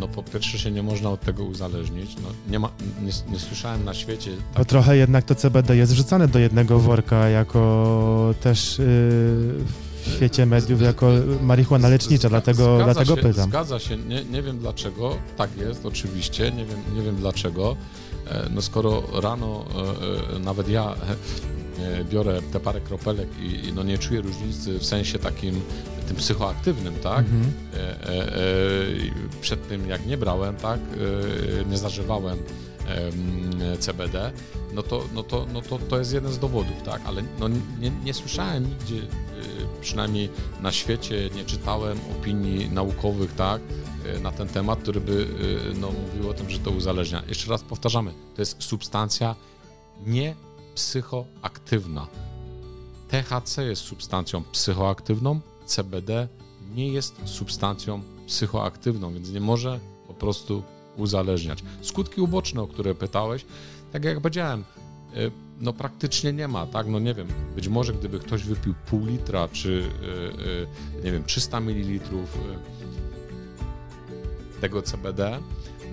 no 0.00 0.08
po 0.08 0.22
pierwsze 0.22 0.58
się 0.58 0.70
nie 0.70 0.82
można 0.82 1.10
od 1.10 1.20
tego 1.20 1.44
uzależnić. 1.44 2.16
No, 2.16 2.28
nie, 2.50 2.58
ma, 2.58 2.70
nie, 3.02 3.32
nie 3.32 3.38
słyszałem 3.38 3.84
na 3.84 3.94
świecie... 3.94 4.30
Tak... 4.30 4.58
Bo 4.58 4.64
trochę 4.64 4.96
jednak 4.96 5.24
to 5.24 5.34
CBD 5.34 5.76
jest 5.76 5.92
wrzucane 5.92 6.28
do 6.28 6.38
jednego 6.38 6.78
worka 6.78 7.28
jako 7.28 8.34
też 8.40 8.78
yy, 8.78 8.84
w 10.06 10.14
świecie 10.16 10.46
mediów 10.46 10.82
jako 10.82 11.10
marihuana 11.42 11.88
lecznicza, 11.88 12.28
dlatego, 12.28 12.78
dlatego 12.84 13.16
się, 13.16 13.22
pytam. 13.22 13.48
Zgadza 13.50 13.78
się, 13.78 13.96
nie, 13.96 14.24
nie 14.24 14.42
wiem 14.42 14.58
dlaczego, 14.58 15.16
tak 15.36 15.56
jest 15.56 15.86
oczywiście, 15.86 16.50
nie 16.50 16.64
wiem, 16.64 16.78
nie 16.94 17.02
wiem 17.02 17.16
dlaczego. 17.16 17.76
E, 18.30 18.48
no 18.54 18.62
skoro 18.62 19.02
rano 19.20 19.64
e, 20.32 20.36
e, 20.36 20.38
nawet 20.38 20.68
ja 20.68 20.94
biorę 22.10 22.42
te 22.52 22.60
parę 22.60 22.80
kropelek 22.80 23.28
i 23.40 23.72
no 23.72 23.82
nie 23.82 23.98
czuję 23.98 24.20
różnicy 24.20 24.78
w 24.78 24.86
sensie 24.86 25.18
takim 25.18 25.60
tym 26.06 26.16
psychoaktywnym, 26.16 26.94
tak? 26.94 27.18
Mhm. 27.18 27.52
E, 27.74 27.78
e, 27.78 28.36
e, 28.36 28.40
przed 29.40 29.68
tym 29.68 29.88
jak 29.88 30.06
nie 30.06 30.16
brałem, 30.16 30.56
tak? 30.56 30.80
E, 31.60 31.64
nie 31.64 31.78
zażywałem 31.78 32.38
CBD, 33.78 34.32
no 34.72 34.82
to, 34.82 35.04
no 35.14 35.22
to, 35.22 35.46
no 35.52 35.62
to, 35.62 35.78
to 35.78 35.98
jest 35.98 36.12
jeden 36.12 36.32
z 36.32 36.38
dowodów, 36.38 36.82
tak? 36.84 37.02
Ale 37.04 37.22
no 37.38 37.48
nie, 37.48 37.90
nie 37.90 38.14
słyszałem 38.14 38.68
nigdzie, 38.68 38.96
e, 38.96 39.06
przynajmniej 39.80 40.30
na 40.60 40.72
świecie, 40.72 41.30
nie 41.34 41.44
czytałem 41.44 41.98
opinii 42.20 42.70
naukowych, 42.70 43.34
tak? 43.34 43.62
E, 44.04 44.20
na 44.20 44.32
ten 44.32 44.48
temat, 44.48 44.78
który 44.78 45.00
by 45.00 45.28
no, 45.80 45.90
mówił 45.90 46.30
o 46.30 46.34
tym, 46.34 46.50
że 46.50 46.58
to 46.58 46.70
uzależnia. 46.70 47.22
Jeszcze 47.28 47.50
raz 47.50 47.62
powtarzamy, 47.62 48.12
to 48.34 48.42
jest 48.42 48.62
substancja 48.62 49.34
nie 50.06 50.34
psychoaktywna. 50.74 52.06
THC 53.08 53.64
jest 53.64 53.82
substancją 53.82 54.42
psychoaktywną, 54.52 55.40
CBD 55.66 56.28
nie 56.74 56.88
jest 56.88 57.14
substancją 57.24 58.02
psychoaktywną, 58.26 59.12
więc 59.12 59.30
nie 59.30 59.40
może 59.40 59.80
po 60.08 60.14
prostu 60.14 60.62
uzależniać. 60.96 61.64
Skutki 61.82 62.20
uboczne, 62.20 62.62
o 62.62 62.66
które 62.66 62.94
pytałeś, 62.94 63.44
tak 63.92 64.04
jak 64.04 64.20
powiedziałem, 64.20 64.64
y, 65.16 65.30
no 65.60 65.72
praktycznie 65.72 66.32
nie 66.32 66.48
ma, 66.48 66.66
tak? 66.66 66.86
No 66.86 66.98
nie 66.98 67.14
wiem, 67.14 67.28
być 67.54 67.68
może 67.68 67.92
gdyby 67.92 68.18
ktoś 68.18 68.42
wypił 68.42 68.74
pół 68.86 69.06
litra, 69.06 69.48
czy 69.48 69.68
y, 69.68 71.00
y, 71.00 71.04
nie 71.04 71.12
wiem, 71.12 71.24
300 71.24 71.60
ml 71.60 72.00
tego 74.60 74.82
CBD, 74.82 75.38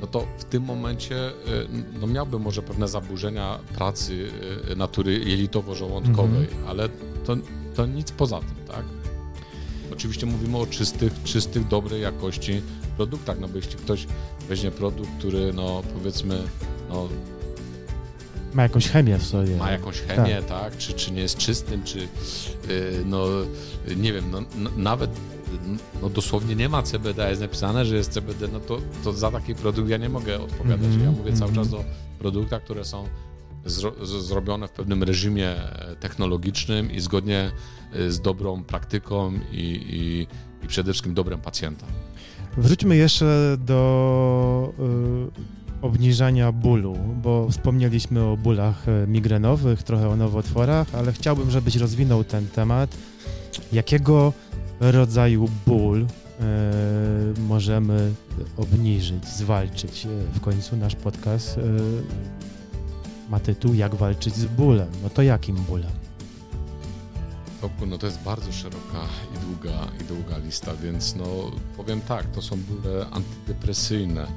no 0.01 0.07
to 0.07 0.27
w 0.37 0.43
tym 0.43 0.63
momencie 0.63 1.31
no 2.01 2.07
miałby 2.07 2.39
może 2.39 2.61
pewne 2.61 2.87
zaburzenia 2.87 3.59
pracy 3.75 4.31
natury 4.75 5.19
jelitowo-żołądkowej, 5.19 6.43
mhm. 6.43 6.67
ale 6.67 6.89
to, 7.25 7.35
to 7.75 7.85
nic 7.85 8.11
poza 8.11 8.39
tym, 8.39 8.67
tak? 8.67 9.02
Oczywiście 9.91 10.25
mówimy 10.25 10.57
o 10.57 10.65
czystych, 10.65 11.13
czystych, 11.23 11.67
dobrej 11.67 12.01
jakości 12.01 12.61
produktach, 12.97 13.39
no 13.39 13.47
bo 13.47 13.57
jeśli 13.57 13.75
ktoś 13.75 14.07
weźmie 14.49 14.71
produkt, 14.71 15.09
który 15.19 15.53
no 15.53 15.83
powiedzmy 15.93 16.41
no, 16.89 17.09
ma 18.53 18.63
jakąś 18.63 18.89
chemię 18.89 19.17
w 19.17 19.23
sobie. 19.23 19.57
Ma 19.57 19.71
jakąś 19.71 20.01
chemię, 20.01 20.35
tak, 20.35 20.61
tak? 20.61 20.77
Czy, 20.77 20.93
czy 20.93 21.11
nie 21.11 21.21
jest 21.21 21.37
czystym, 21.37 21.83
czy 21.83 21.99
yy, 21.99 22.07
no 23.05 23.25
nie 23.95 24.13
wiem, 24.13 24.31
no, 24.31 24.69
nawet 24.77 25.11
no 26.01 26.09
dosłownie 26.09 26.55
nie 26.55 26.69
ma 26.69 26.83
CBD, 26.83 27.29
jest 27.29 27.41
napisane, 27.41 27.85
że 27.85 27.95
jest 27.95 28.11
CBD, 28.11 28.47
no 28.53 28.59
to, 28.59 28.77
to 29.03 29.13
za 29.13 29.31
taki 29.31 29.55
produkt 29.55 29.89
ja 29.89 29.97
nie 29.97 30.09
mogę 30.09 30.41
odpowiadać. 30.41 30.85
Mm 30.85 30.99
-hmm, 30.99 31.03
ja 31.03 31.11
mówię 31.11 31.21
mm 31.21 31.35
-hmm. 31.35 31.39
cały 31.39 31.49
mhm. 31.49 31.67
czas 31.67 31.79
o 31.79 31.83
produktach, 32.19 32.63
które 32.63 32.85
są 32.85 33.07
zro, 33.65 34.05
zrobione 34.05 34.67
w 34.67 34.71
pewnym 34.71 35.03
reżimie 35.03 35.49
e, 35.49 35.95
technologicznym 35.99 36.91
i 36.91 36.99
zgodnie 36.99 37.51
e, 37.93 38.11
z 38.11 38.21
dobrą 38.21 38.63
praktyką 38.63 39.33
i, 39.51 39.57
i, 39.89 40.27
i 40.65 40.67
przede 40.67 40.93
wszystkim 40.93 41.13
dobrem 41.13 41.39
pacjenta. 41.39 41.85
Wróćmy 42.57 42.95
jeszcze 42.95 43.57
do 43.59 44.73
y, 45.81 45.85
obniżania 45.85 46.51
bólu, 46.51 46.97
bo 47.23 47.47
wspomnieliśmy 47.49 48.23
o 48.23 48.37
bólach 48.37 48.85
migrenowych, 49.07 49.83
trochę 49.83 50.09
o 50.09 50.15
nowotworach, 50.15 50.95
ale 50.95 51.13
chciałbym, 51.13 51.51
żebyś 51.51 51.75
rozwinął 51.75 52.23
ten 52.23 52.47
temat. 52.47 52.97
Jakiego 53.71 54.33
rodzaju 54.79 55.49
ból 55.67 56.05
możemy 57.47 58.11
obniżyć, 58.57 59.25
zwalczyć. 59.25 60.07
W 60.33 60.39
końcu 60.39 60.77
nasz 60.77 60.95
podcast 60.95 61.59
ma 63.33 63.39
tytuł 63.39 63.73
Jak 63.73 63.95
walczyć 63.95 64.35
z 64.35 64.45
bólem. 64.45 64.89
No 65.03 65.09
to 65.09 65.21
jakim 65.21 65.55
bólem? 65.55 65.91
No 67.87 67.97
to 67.97 68.05
jest 68.05 68.19
bardzo 68.19 68.51
szeroka 68.51 69.07
i 69.35 69.39
długa, 69.45 69.87
i 70.01 70.03
długa 70.03 70.37
lista, 70.37 70.75
więc 70.75 71.15
no 71.15 71.51
powiem 71.77 72.01
tak, 72.01 72.31
to 72.31 72.41
są 72.41 72.57
bóle 72.57 73.05
antydepresyjne, 73.11 74.27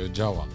yy, 0.03 0.11
działa. 0.11 0.45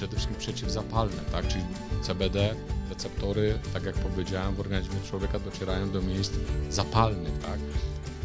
Przede 0.00 0.16
wszystkim 0.16 0.36
przeciwzapalne, 0.36 1.22
tak? 1.32 1.48
Czyli 1.48 1.64
CBD, 2.02 2.54
receptory, 2.88 3.58
tak 3.72 3.84
jak 3.84 3.94
powiedziałem, 3.94 4.54
w 4.54 4.60
organizmie 4.60 4.96
człowieka 5.10 5.38
docierają 5.38 5.90
do 5.90 6.02
miejsc 6.02 6.32
zapalnych, 6.70 7.38
tak? 7.38 7.60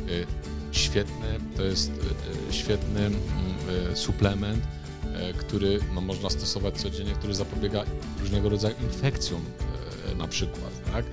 Yy, 0.07 0.25
świetne, 0.71 1.39
to 1.55 1.63
jest 1.63 1.91
yy, 2.47 2.53
świetny 2.53 3.05
mm, 3.05 3.15
suplement, 3.95 4.63
który 5.37 5.79
no, 5.95 6.01
można 6.01 6.29
stosować 6.29 6.77
codziennie, 6.77 7.13
który 7.13 7.35
zapobiega 7.35 7.83
różnego 8.19 8.49
rodzaju 8.49 8.75
infekcjom 8.83 9.41
na 10.17 10.27
przykład, 10.27 10.71
tak? 10.93 11.05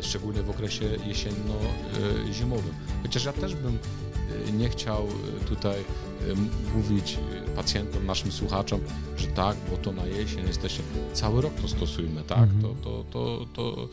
szczególnie 0.00 0.42
w 0.42 0.50
okresie 0.50 0.84
jesienno-zimowym. 1.06 2.74
Chociaż 3.02 3.24
ja 3.24 3.32
też 3.32 3.54
bym 3.54 3.78
nie 4.52 4.68
chciał 4.68 5.08
e, 5.42 5.44
tutaj 5.44 5.80
e, 5.80 5.84
mówić 6.76 7.18
pacjentom, 7.56 8.06
naszym 8.06 8.32
słuchaczom, 8.32 8.80
że 9.16 9.26
tak, 9.26 9.56
bo 9.70 9.76
to 9.76 9.92
na 9.92 10.06
jesień 10.06 10.46
jesteście, 10.46 10.82
cały 11.12 11.42
rok 11.42 11.52
to 11.62 11.68
stosujmy, 11.68 12.22
tak? 12.22 12.38
Mhm. 12.38 12.62
To, 12.62 12.74
to, 12.82 13.04
to, 13.12 13.46
to, 13.54 13.88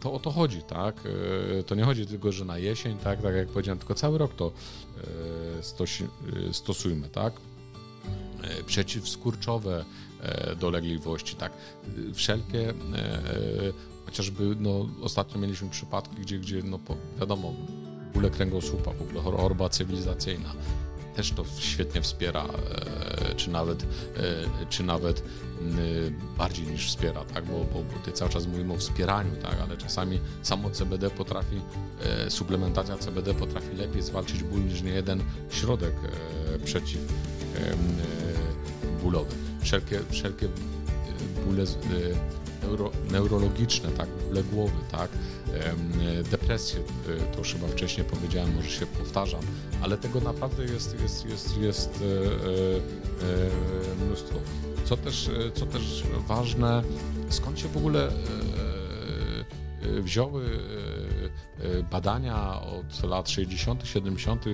to 0.00 0.12
o 0.12 0.18
to 0.18 0.30
chodzi, 0.30 0.62
tak? 0.62 0.94
To 1.66 1.74
nie 1.74 1.84
chodzi 1.84 2.06
tylko, 2.06 2.32
że 2.32 2.44
na 2.44 2.58
jesień, 2.58 2.98
tak, 2.98 3.22
tak 3.22 3.34
jak 3.34 3.48
powiedziałem, 3.48 3.78
tylko 3.78 3.94
cały 3.94 4.18
rok 4.18 4.34
to 4.34 4.52
stosujmy, 6.52 7.08
tak? 7.08 7.32
Przeciwskurczowe 8.66 9.84
dolegliwości, 10.58 11.36
tak? 11.36 11.52
Wszelkie 12.14 12.74
Chociażby 14.08 14.56
no, 14.60 14.88
ostatnio 15.02 15.40
mieliśmy 15.40 15.68
przypadki, 15.68 16.16
gdzie, 16.16 16.38
gdzie 16.38 16.62
no, 16.62 16.78
wiadomo, 17.20 17.54
bóle 18.14 18.30
kręgosłupa, 18.30 18.92
w 18.92 19.02
ogóle 19.02 19.22
choroba 19.22 19.68
cywilizacyjna 19.68 20.54
też 21.18 21.32
to 21.32 21.44
świetnie 21.58 22.02
wspiera, 22.02 22.44
e, 22.44 22.48
czy 23.34 23.50
nawet, 23.50 23.82
e, 23.82 23.86
czy 24.68 24.82
nawet 24.82 25.22
bardziej 26.38 26.66
niż 26.66 26.88
wspiera, 26.88 27.24
tak? 27.24 27.44
bo, 27.44 27.52
bo, 27.52 27.82
bo 27.82 28.12
cały 28.12 28.30
czas 28.30 28.46
mówimy 28.46 28.74
o 28.74 28.76
wspieraniu, 28.76 29.36
tak? 29.42 29.60
ale 29.60 29.76
czasami 29.76 30.20
samo 30.42 30.70
CBD 30.70 31.10
potrafi, 31.10 31.60
e, 32.26 32.30
suplementacja 32.30 32.98
CBD 32.98 33.34
potrafi 33.34 33.76
lepiej 33.76 34.02
zwalczyć 34.02 34.42
ból 34.42 34.64
niż 34.64 34.82
nie 34.82 34.90
jeden 34.90 35.20
środek 35.50 35.94
przeciwbólowy. 36.64 39.34
Wszelkie, 39.60 40.00
wszelkie 40.10 40.48
bóle 41.46 41.64
neuro, 42.62 42.90
neurologiczne, 43.10 43.90
tak, 43.90 44.08
bóle 44.28 44.44
głowy, 44.44 44.78
tak, 44.90 45.10
depresje, 46.30 46.80
y, 46.80 47.32
to 47.32 47.38
już 47.38 47.52
chyba 47.52 47.68
wcześniej 47.68 48.06
powiedziałem, 48.06 48.54
może 48.54 48.70
się 48.70 48.86
powtarzam, 48.86 49.40
ale 49.82 49.98
tego 49.98 50.20
naprawdę 50.20 50.64
jest, 50.64 51.00
jest, 51.00 51.26
jest, 51.26 51.58
jest 51.58 52.02
e, 52.02 52.04
e, 52.04 54.02
e, 54.02 54.04
mnóstwo. 54.04 54.38
Co 54.84 54.96
też, 54.96 55.30
co 55.54 55.66
też 55.66 56.04
ważne, 56.28 56.82
skąd 57.28 57.58
się 57.58 57.68
w 57.68 57.76
ogóle 57.76 58.08
wzięły 60.00 60.44
badania 61.90 62.60
od 62.60 63.02
lat 63.02 63.30
60., 63.30 63.86
70. 63.86 64.44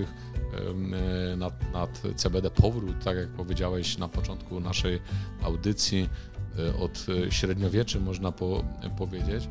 Nad, 1.37 1.73
nad 1.73 2.01
CBD, 2.15 2.49
powrót, 2.51 3.03
tak 3.03 3.17
jak 3.17 3.29
powiedziałeś 3.29 3.97
na 3.97 4.07
początku 4.07 4.59
naszej 4.59 5.01
audycji, 5.43 6.09
E, 6.34 6.34
od 6.79 7.05
e, 7.27 7.31
średniowieczy, 7.31 7.99
można 7.99 8.31
po, 8.31 8.63
powiedzieć. 8.97 9.49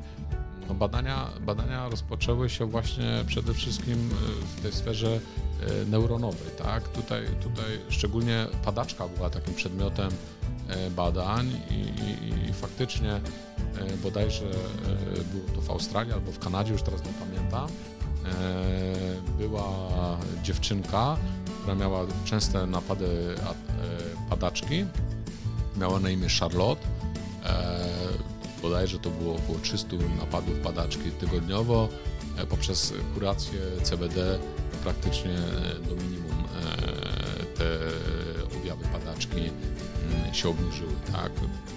No 0.69 0.75
badania, 0.75 1.29
badania 1.41 1.89
rozpoczęły 1.89 2.51
się 2.51 2.67
właśnie 2.67 3.25
przede 3.27 3.55
wszystkim 3.55 4.11
e, 4.13 4.59
w 4.59 4.63
tej 4.63 4.73
sferze 4.73 5.21
neuronowej. 5.87 6.51
Tak? 6.59 6.89
Tutaj, 6.89 7.27
tutaj 7.43 7.65
szczególnie 7.89 8.47
padaczka 8.65 9.09
była 9.09 9.31
takim 9.31 9.55
przedmiotem 9.55 10.11
badań 10.97 11.61
i, 11.71 11.75
i, 11.75 12.51
i 12.51 12.53
faktycznie 12.53 13.21
bodajże 14.03 14.45
było 15.33 15.45
to 15.55 15.61
w 15.61 15.71
Australii 15.71 16.13
albo 16.13 16.33
w 16.33 16.39
Kanadzie, 16.39 16.73
już 16.73 16.83
teraz 16.83 17.05
nie 17.05 17.13
pamiętam, 17.13 17.69
była 19.39 19.67
dziewczynka, 20.43 21.17
która 21.61 21.75
miała 21.75 22.07
częste 22.25 22.67
napady 22.67 23.09
padaczki, 24.31 24.85
miała 25.77 26.01
na 26.01 26.11
imię 26.11 26.29
Charlotte 26.41 26.87
E, 27.45 27.89
bodajże 28.63 28.99
to 28.99 29.11
było 29.11 29.35
około 29.35 29.59
300 29.59 29.97
napadów 30.19 30.59
padaczki 30.59 31.11
tygodniowo. 31.11 31.89
E, 32.37 32.47
poprzez 32.47 32.95
kurację 33.15 33.61
CBD 33.83 34.39
praktycznie 34.83 35.31
e, 35.33 35.89
do 35.89 35.95
minimum 36.03 36.35
te 37.59 37.65
objawy 38.57 38.85
padaczki 38.85 39.37
mm, 39.37 40.35
się 40.35 40.49
obniżyły, 40.49 40.93
tak? 41.13 41.33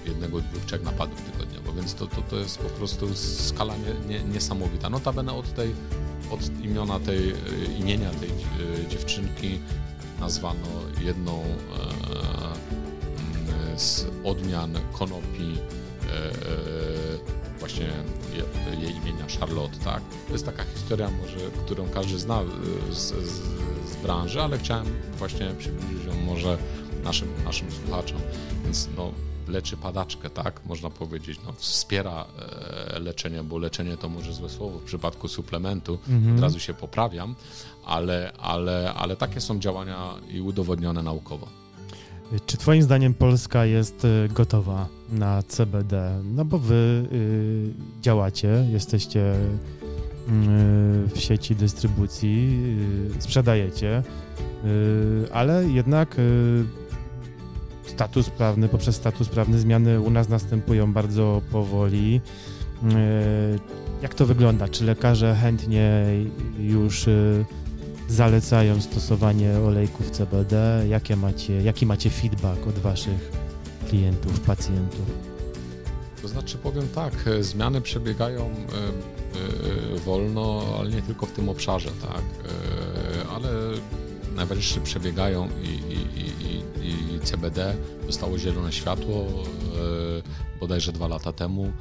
Jednego, 0.05 0.41
dwóch, 0.41 0.65
trzech 0.65 0.83
napadów 0.83 1.21
tygodniowo, 1.21 1.73
więc 1.73 1.93
to, 1.93 2.07
to, 2.07 2.21
to 2.21 2.35
jest 2.35 2.57
po 2.57 2.69
prostu 2.69 3.15
skala 3.15 3.73
nie, 3.77 4.15
nie, 4.15 4.23
niesamowita. 4.23 4.89
Notabene 4.89 5.33
od 5.33 5.53
tej, 5.53 5.75
od 6.31 6.63
imiona 6.63 6.99
tej, 6.99 7.33
imienia 7.79 8.09
tej 8.11 8.29
dziewczynki 8.89 9.59
nazwano 10.19 10.67
jedną 11.01 11.43
z 13.77 14.05
odmian 14.23 14.79
konopi 14.93 15.53
e, 15.53 16.15
e, 16.15 17.59
właśnie 17.59 17.89
jej 18.81 18.95
imienia 18.95 19.25
Charlotte, 19.39 19.77
tak? 19.77 20.01
To 20.27 20.33
jest 20.33 20.45
taka 20.45 20.63
historia 20.63 21.09
może, 21.21 21.37
którą 21.65 21.89
każdy 21.89 22.19
zna 22.19 22.41
e, 22.41 22.45
z, 22.93 22.97
z, 22.97 23.41
z 23.89 23.95
branży, 24.03 24.41
ale 24.41 24.57
chciałem 24.57 24.85
właśnie 25.17 25.51
przybliżyć 25.57 26.05
ją 26.05 26.15
może 26.25 26.57
naszym, 27.03 27.27
naszym 27.45 27.71
słuchaczom, 27.71 28.17
więc 28.63 28.89
no 28.97 29.11
leczy 29.47 29.77
padaczkę, 29.77 30.29
tak, 30.29 30.65
można 30.65 30.89
powiedzieć, 30.89 31.39
no, 31.45 31.53
wspiera 31.53 32.25
leczenie, 32.99 33.43
bo 33.43 33.57
leczenie 33.57 33.97
to 33.97 34.09
może 34.09 34.33
złe 34.33 34.49
słowo 34.49 34.79
w 34.79 34.83
przypadku 34.83 35.27
suplementu, 35.27 35.99
mhm. 36.09 36.35
od 36.35 36.41
razu 36.41 36.59
się 36.59 36.73
poprawiam, 36.73 37.35
ale, 37.85 38.31
ale, 38.39 38.93
ale 38.93 39.15
takie 39.15 39.41
są 39.41 39.59
działania 39.59 40.13
i 40.29 40.41
udowodnione 40.41 41.03
naukowo. 41.03 41.47
Czy 42.45 42.57
Twoim 42.57 42.83
zdaniem 42.83 43.13
Polska 43.13 43.65
jest 43.65 44.05
y, 44.05 44.29
gotowa 44.33 44.87
na 45.11 45.43
CBD? 45.43 46.19
No 46.35 46.45
bo 46.45 46.59
Wy 46.59 47.05
y, 47.11 47.73
działacie, 48.01 48.65
jesteście 48.71 49.33
y, 49.33 51.07
w 51.07 51.13
sieci 51.15 51.55
dystrybucji, 51.55 52.59
y, 53.17 53.21
sprzedajecie, 53.21 54.03
y, 54.65 55.33
ale 55.33 55.65
jednak 55.69 56.19
y, 56.19 56.65
status 57.85 58.29
prawny, 58.29 58.69
poprzez 58.69 58.95
status 58.95 59.29
prawny 59.29 59.59
zmiany 59.59 60.01
u 60.01 60.09
nas 60.09 60.29
następują 60.29 60.93
bardzo 60.93 61.41
powoli. 61.51 62.21
Jak 64.01 64.13
to 64.13 64.25
wygląda? 64.25 64.67
Czy 64.67 64.85
lekarze 64.85 65.35
chętnie 65.35 66.03
już 66.59 67.05
zalecają 68.07 68.81
stosowanie 68.81 69.59
olejków 69.59 70.11
CBD? 70.11 70.85
Jakie 70.89 71.15
macie, 71.15 71.61
jaki 71.61 71.85
macie 71.85 72.09
feedback 72.09 72.67
od 72.67 72.79
Waszych 72.79 73.31
klientów, 73.89 74.39
pacjentów? 74.39 75.37
To 76.21 76.27
znaczy 76.27 76.57
powiem 76.57 76.87
tak, 76.95 77.13
e, 77.27 77.43
zmiany 77.43 77.81
przebiegają 77.81 78.41
e, 78.41 78.47
e, 79.95 79.99
wolno, 79.99 80.63
ale 80.79 80.89
nie 80.89 81.01
tylko 81.01 81.25
w 81.25 81.31
tym 81.31 81.49
obszarze, 81.49 81.89
tak, 82.01 82.23
ale 83.31 83.49
najważniejsze 84.35 84.81
przebiegają 84.81 85.49
i, 85.63 85.67
i, 85.67 85.99
i, 86.87 87.15
i 87.15 87.19
CBD 87.19 87.75
dostało 88.05 88.37
zielone 88.37 88.71
światło 88.71 89.25
bodajże 90.59 90.91
dwa 90.91 91.07
lata 91.07 91.33
temu. 91.33 91.71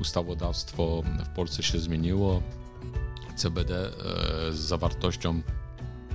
Ustawodawstwo 0.00 1.02
w 1.24 1.28
Polsce 1.28 1.62
się 1.62 1.78
zmieniło. 1.78 2.42
CBD 3.38 3.74
e, 3.74 3.90
z 4.52 4.58
zawartością 4.58 5.42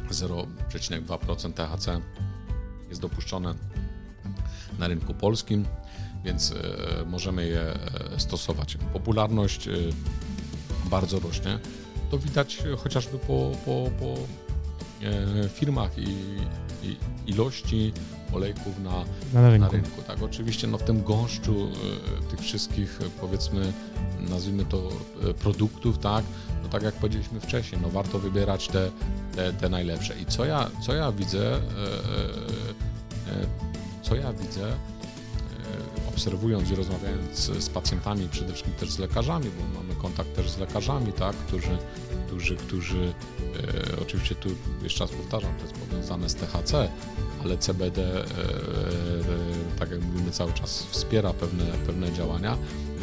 0,2% 0.10 1.54
THC 1.54 2.02
jest 2.90 3.02
dopuszczone 3.02 3.56
na 4.80 4.88
rynku 4.88 5.14
polskim, 5.14 5.66
więc 6.26 6.52
e, 6.52 7.06
możemy 7.06 7.46
je 7.48 7.62
e, 7.62 8.20
stosować. 8.20 8.78
Popularność 8.94 9.70
bardzo 10.86 11.20
rośnie. 11.20 11.60
To 12.12 12.20
widać 12.20 12.64
chociażby 12.84 13.18
po, 13.20 13.52
po, 13.66 13.90
po 14.00 14.16
firmach 15.54 15.98
i, 15.98 16.10
i 16.84 16.98
ilości 17.28 17.94
olejków 18.34 18.80
na, 18.80 19.06
Na 19.34 19.42
na 19.42 19.50
rynku. 19.50 19.72
rynku. 19.72 20.02
Tak, 20.08 20.24
oczywiście 20.24 20.68
no, 20.68 20.78
w 20.78 20.84
tym 20.84 21.04
gąszczu 21.04 21.72
tych 22.30 22.40
wszystkich, 22.40 23.00
powiedzmy, 23.22 23.74
nazwijmy 24.20 24.66
to 24.66 24.90
produktów, 25.40 25.98
tak, 25.98 26.26
tak 26.74 26.84
jak 26.84 26.94
powiedzieliśmy 26.94 27.40
wcześniej, 27.40 27.82
no 27.82 27.90
warto 27.90 28.20
wybierać 28.20 28.68
te, 28.68 28.92
te, 29.36 29.54
te 29.54 29.70
najlepsze. 29.70 30.20
I 30.20 30.26
co 30.26 30.46
ja, 30.46 30.70
co 30.86 30.94
ja 30.94 31.12
widzę, 31.12 31.56
e, 31.56 31.58
e, 31.58 31.60
e, 33.32 33.46
co 34.02 34.16
ja 34.16 34.34
widzę, 34.34 34.74
obserwując 36.10 36.72
i 36.72 36.76
rozmawiając 36.76 37.36
z 37.40 37.70
pacjentami, 37.70 38.30
przede 38.30 38.54
wszystkim 38.54 38.74
też 38.74 38.92
z 38.92 39.00
lekarzami, 39.00 39.50
bo 39.50 39.80
mamy 39.80 39.96
kontakt 40.02 40.36
też 40.36 40.50
z 40.50 40.58
lekarzami, 40.58 41.14
tak, 41.14 41.36
którzy, 41.36 41.78
którzy, 42.34 42.56
którzy 42.56 43.14
e, 43.94 44.02
oczywiście 44.02 44.36
tu 44.36 44.50
jeszcze 44.84 45.04
raz 45.04 45.12
powtarzam, 45.12 45.56
to 45.56 45.62
jest 45.62 45.74
powiązane 45.74 46.30
z 46.30 46.36
THC, 46.36 46.90
ale 47.44 47.58
CBD, 47.58 48.02
e, 48.02 48.24
e, 48.24 48.26
tak 49.80 49.92
jak 49.92 50.02
mówimy 50.02 50.32
cały 50.32 50.54
czas, 50.54 50.88
wspiera 50.90 51.34
pewne, 51.34 51.64
pewne 51.86 52.12
działania. 52.12 52.58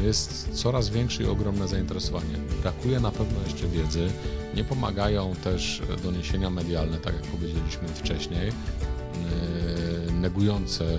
Jest 0.04 0.48
coraz 0.52 0.88
większe 0.88 1.22
i 1.22 1.26
ogromne 1.26 1.68
zainteresowanie. 1.68 2.34
Brakuje 2.62 3.00
na 3.00 3.10
pewno 3.10 3.40
jeszcze 3.46 3.68
wiedzy, 3.68 4.10
nie 4.54 4.64
pomagają 4.64 5.34
też 5.44 5.82
doniesienia 6.02 6.50
medialne, 6.50 6.98
tak 6.98 7.14
jak 7.14 7.22
powiedzieliśmy 7.22 7.88
wcześniej, 7.88 8.48
e, 8.48 10.12
negujące 10.12 10.84
e, 10.94 10.98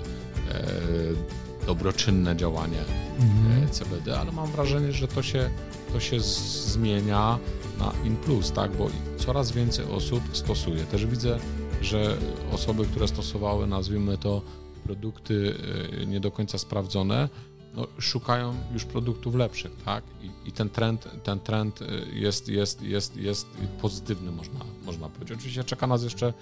dobroczynne 1.65 2.35
działanie 2.35 2.83
Mhm. 3.19 3.63
e, 3.63 3.69
CBD, 3.69 4.19
ale 4.19 4.31
mam 4.31 4.51
wrażenie, 4.51 4.91
że 4.91 5.07
to 5.07 5.23
się, 5.23 5.49
to 5.93 5.99
się 5.99 6.19
zmienia 6.19 7.39
na 7.81 7.93
in 8.05 8.15
plus, 8.15 8.51
tak, 8.51 8.71
bo 8.71 8.87
coraz 9.17 9.51
więcej 9.51 9.85
osób 9.85 10.23
stosuje. 10.33 10.83
Też 10.83 11.05
widzę, 11.05 11.39
że 11.81 12.17
osoby, 12.51 12.85
które 12.85 13.07
stosowały, 13.07 13.67
nazwijmy 13.67 14.17
to, 14.17 14.41
produkty 14.83 15.55
e, 16.01 16.05
nie 16.05 16.19
do 16.19 16.31
końca 16.31 16.57
sprawdzone, 16.57 17.29
no, 17.75 17.87
szukają 17.99 18.55
już 18.73 18.85
produktów 18.85 19.35
lepszych, 19.35 19.71
tak? 19.85 20.03
I, 20.21 20.49
i 20.49 20.51
ten 20.51 20.69
trend, 20.69 21.07
ten 21.23 21.39
trend 21.39 21.81
e, 21.81 21.85
jest, 22.13 22.47
jest, 22.47 22.81
jest, 22.81 23.17
jest 23.17 23.47
pozytywny, 23.81 24.31
można, 24.31 24.59
można 24.85 25.09
powiedzieć. 25.09 25.37
Oczywiście 25.37 25.63
czeka 25.63 25.87
nas 25.87 26.03
jeszcze 26.03 26.33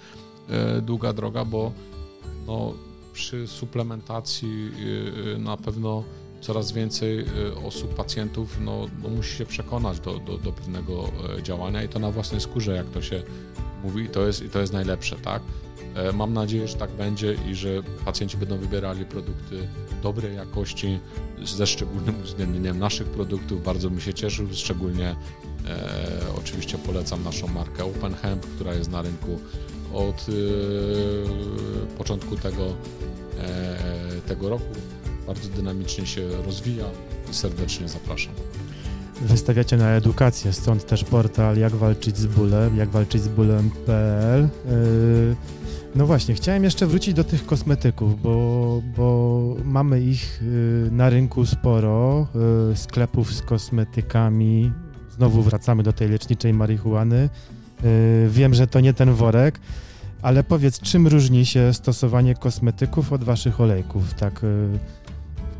e, 0.48 0.82
długa 0.82 1.12
droga, 1.12 1.44
bo 1.44 1.72
no, 2.46 2.72
przy 3.12 3.46
suplementacji 3.46 4.70
y, 4.78 5.34
y, 5.34 5.38
na 5.38 5.56
pewno 5.56 6.04
coraz 6.40 6.72
więcej 6.72 7.18
y, 7.18 7.56
osób, 7.66 7.94
pacjentów 7.94 8.58
no, 8.60 8.86
no 9.02 9.08
musi 9.08 9.36
się 9.36 9.46
przekonać 9.46 10.00
do, 10.00 10.18
do, 10.18 10.38
do 10.38 10.52
pewnego 10.52 11.10
e, 11.38 11.42
działania 11.42 11.82
i 11.82 11.88
to 11.88 11.98
na 11.98 12.10
własnej 12.10 12.40
skórze, 12.40 12.76
jak 12.76 12.86
to 12.86 13.02
się 13.02 13.22
mówi, 13.82 14.04
i 14.04 14.08
to 14.08 14.26
jest, 14.26 14.42
i 14.42 14.48
to 14.48 14.60
jest 14.60 14.72
najlepsze, 14.72 15.16
tak? 15.16 15.42
E, 15.94 16.12
Mam 16.12 16.32
nadzieję, 16.32 16.68
że 16.68 16.76
tak 16.76 16.90
będzie 16.90 17.36
i 17.50 17.54
że 17.54 17.68
pacjenci 18.04 18.36
będą 18.36 18.58
wybierali 18.58 19.04
produkty 19.04 19.68
dobrej 20.02 20.36
jakości 20.36 20.98
ze 21.44 21.66
szczególnym 21.66 22.20
uwzględnieniem 22.20 22.78
naszych 22.78 23.06
produktów. 23.06 23.64
Bardzo 23.64 23.90
bym 23.90 24.00
się 24.00 24.14
cieszył, 24.14 24.46
szczególnie 24.52 25.08
e, 25.08 25.16
oczywiście 26.38 26.78
polecam 26.78 27.24
naszą 27.24 27.46
markę 27.46 27.84
Open 27.84 28.14
Hemp, 28.14 28.46
która 28.46 28.74
jest 28.74 28.90
na 28.90 29.02
rynku 29.02 29.38
od 29.94 30.26
e, 30.28 31.96
początku 31.98 32.36
tego, 32.36 32.64
e, 33.38 34.20
tego 34.28 34.48
roku. 34.48 34.74
Bardzo 35.30 35.48
dynamicznie 35.48 36.06
się 36.06 36.28
rozwija 36.46 36.84
i 37.30 37.34
serdecznie 37.34 37.88
zapraszam. 37.88 38.32
Wystawiacie 39.20 39.76
na 39.76 39.90
edukację, 39.90 40.52
stąd 40.52 40.86
też 40.86 41.04
portal 41.04 41.56
jak 41.56 41.72
walczyć 41.72 42.16
z 42.16 42.26
bólem, 42.26 42.76
jak 42.76 42.88
walczyć 42.88 43.22
z 43.22 43.28
bólem.pl. 43.28 44.42
Yy, 44.42 45.36
No 45.94 46.06
właśnie, 46.06 46.34
chciałem 46.34 46.64
jeszcze 46.64 46.86
wrócić 46.86 47.14
do 47.14 47.24
tych 47.24 47.46
kosmetyków, 47.46 48.22
bo, 48.22 48.82
bo 48.96 49.56
mamy 49.64 50.00
ich 50.00 50.42
yy, 50.42 50.90
na 50.90 51.10
rynku 51.10 51.46
sporo, 51.46 52.26
yy, 52.68 52.76
sklepów 52.76 53.34
z 53.34 53.42
kosmetykami. 53.42 54.72
Znowu 55.10 55.42
wracamy 55.42 55.82
do 55.82 55.92
tej 55.92 56.08
leczniczej 56.08 56.52
marihuany. 56.52 57.28
Wiem, 58.28 58.54
że 58.54 58.66
to 58.66 58.80
nie 58.80 58.94
ten 58.94 59.14
worek, 59.14 59.60
ale 60.22 60.44
powiedz, 60.44 60.80
czym 60.80 61.06
różni 61.06 61.46
się 61.46 61.72
stosowanie 61.74 62.34
kosmetyków 62.34 63.12
od 63.12 63.24
waszych 63.24 63.60
olejków, 63.60 64.14
tak 64.14 64.40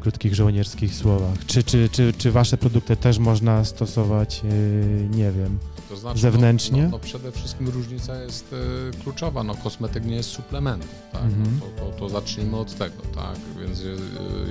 krótkich 0.01 0.35
żołnierskich 0.35 0.95
słowach? 0.95 1.47
Czy, 1.47 1.63
czy, 1.63 1.89
czy, 1.93 2.13
czy 2.19 2.33
wasze 2.33 2.57
produkty 2.57 2.97
też 2.97 3.19
można 3.19 3.65
stosować, 3.65 4.43
yy, 4.45 5.09
nie 5.11 5.33
wiem, 5.33 5.59
To 5.89 5.97
znaczy, 5.97 6.21
Zewnętrznie? 6.21 6.83
No, 6.83 6.89
no, 6.89 6.91
no 6.91 6.99
przede 6.99 7.33
wszystkim 7.33 7.69
różnica 7.69 8.23
jest 8.23 8.53
e, 8.53 9.03
kluczowa. 9.03 9.43
No, 9.43 9.55
kosmetyk 9.55 10.05
nie 10.05 10.17
jest 10.17 10.31
suplementem, 10.31 10.89
tak? 11.13 11.23
Mhm. 11.23 11.61
No, 11.61 11.67
to, 11.77 11.91
to, 11.91 11.99
to 11.99 12.09
zacznijmy 12.09 12.57
od 12.57 12.75
tego, 12.75 13.03
tak? 13.15 13.37
Więc 13.61 13.81
e, 13.81 13.85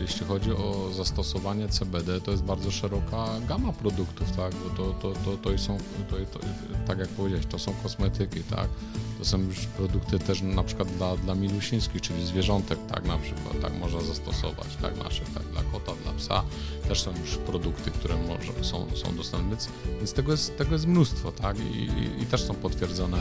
jeśli 0.02 0.26
chodzi 0.26 0.52
o 0.52 0.92
zastosowanie 0.98 1.70
CBD, 1.70 2.22
to 2.22 2.32
jest 2.32 2.44
bardzo 2.44 2.72
szeroka 2.72 3.28
gama 3.48 3.74
produktów, 3.74 4.32
tak? 4.32 4.54
Bo 4.56 4.70
to, 4.70 4.94
to, 4.94 5.14
to, 5.26 5.38
to 5.38 5.58
są, 5.58 5.78
to, 6.10 6.16
to, 6.40 6.40
tak 6.88 7.00
jak 7.00 7.10
powiedziałeś, 7.10 7.46
to 7.46 7.60
są 7.60 7.74
kosmetyki, 7.84 8.44
tak? 8.44 8.70
To 9.20 9.26
są 9.26 9.42
już 9.42 9.66
produkty 9.66 10.20
też 10.20 10.42
na 10.42 10.64
przykład 10.64 10.88
dla, 10.88 11.18
dla 11.18 11.36
milusińskich, 11.36 12.02
czyli 12.02 12.26
zwierzątek, 12.26 12.80
tak? 12.90 13.06
Na 13.06 13.18
przykład, 13.18 13.62
tak? 13.62 13.80
Można 13.80 14.02
zastosować, 14.02 14.68
tak? 14.82 14.98
Naszych, 14.98 15.34
tak? 15.34 15.44
Dla 15.44 15.64
kota, 15.64 15.92
dla 16.04 16.14
psa. 16.14 16.44
Też 16.88 17.02
są 17.02 17.12
już 17.22 17.38
produkty, 17.38 17.92
które 17.92 18.16
może, 18.18 18.64
są, 18.64 18.88
są 18.96 19.16
dostępne, 19.16 19.50
więc, 19.50 19.70
więc 19.98 20.14
tego, 20.14 20.32
jest, 20.32 20.58
tego 20.58 20.74
jest 20.74 20.88
mnóstwo, 20.88 21.32
tak? 21.32 21.60
I, 21.60 21.62
i, 21.62 22.24
i 22.24 22.26
też 22.26 22.44
są 22.44 22.54
potwierdzone 22.54 23.18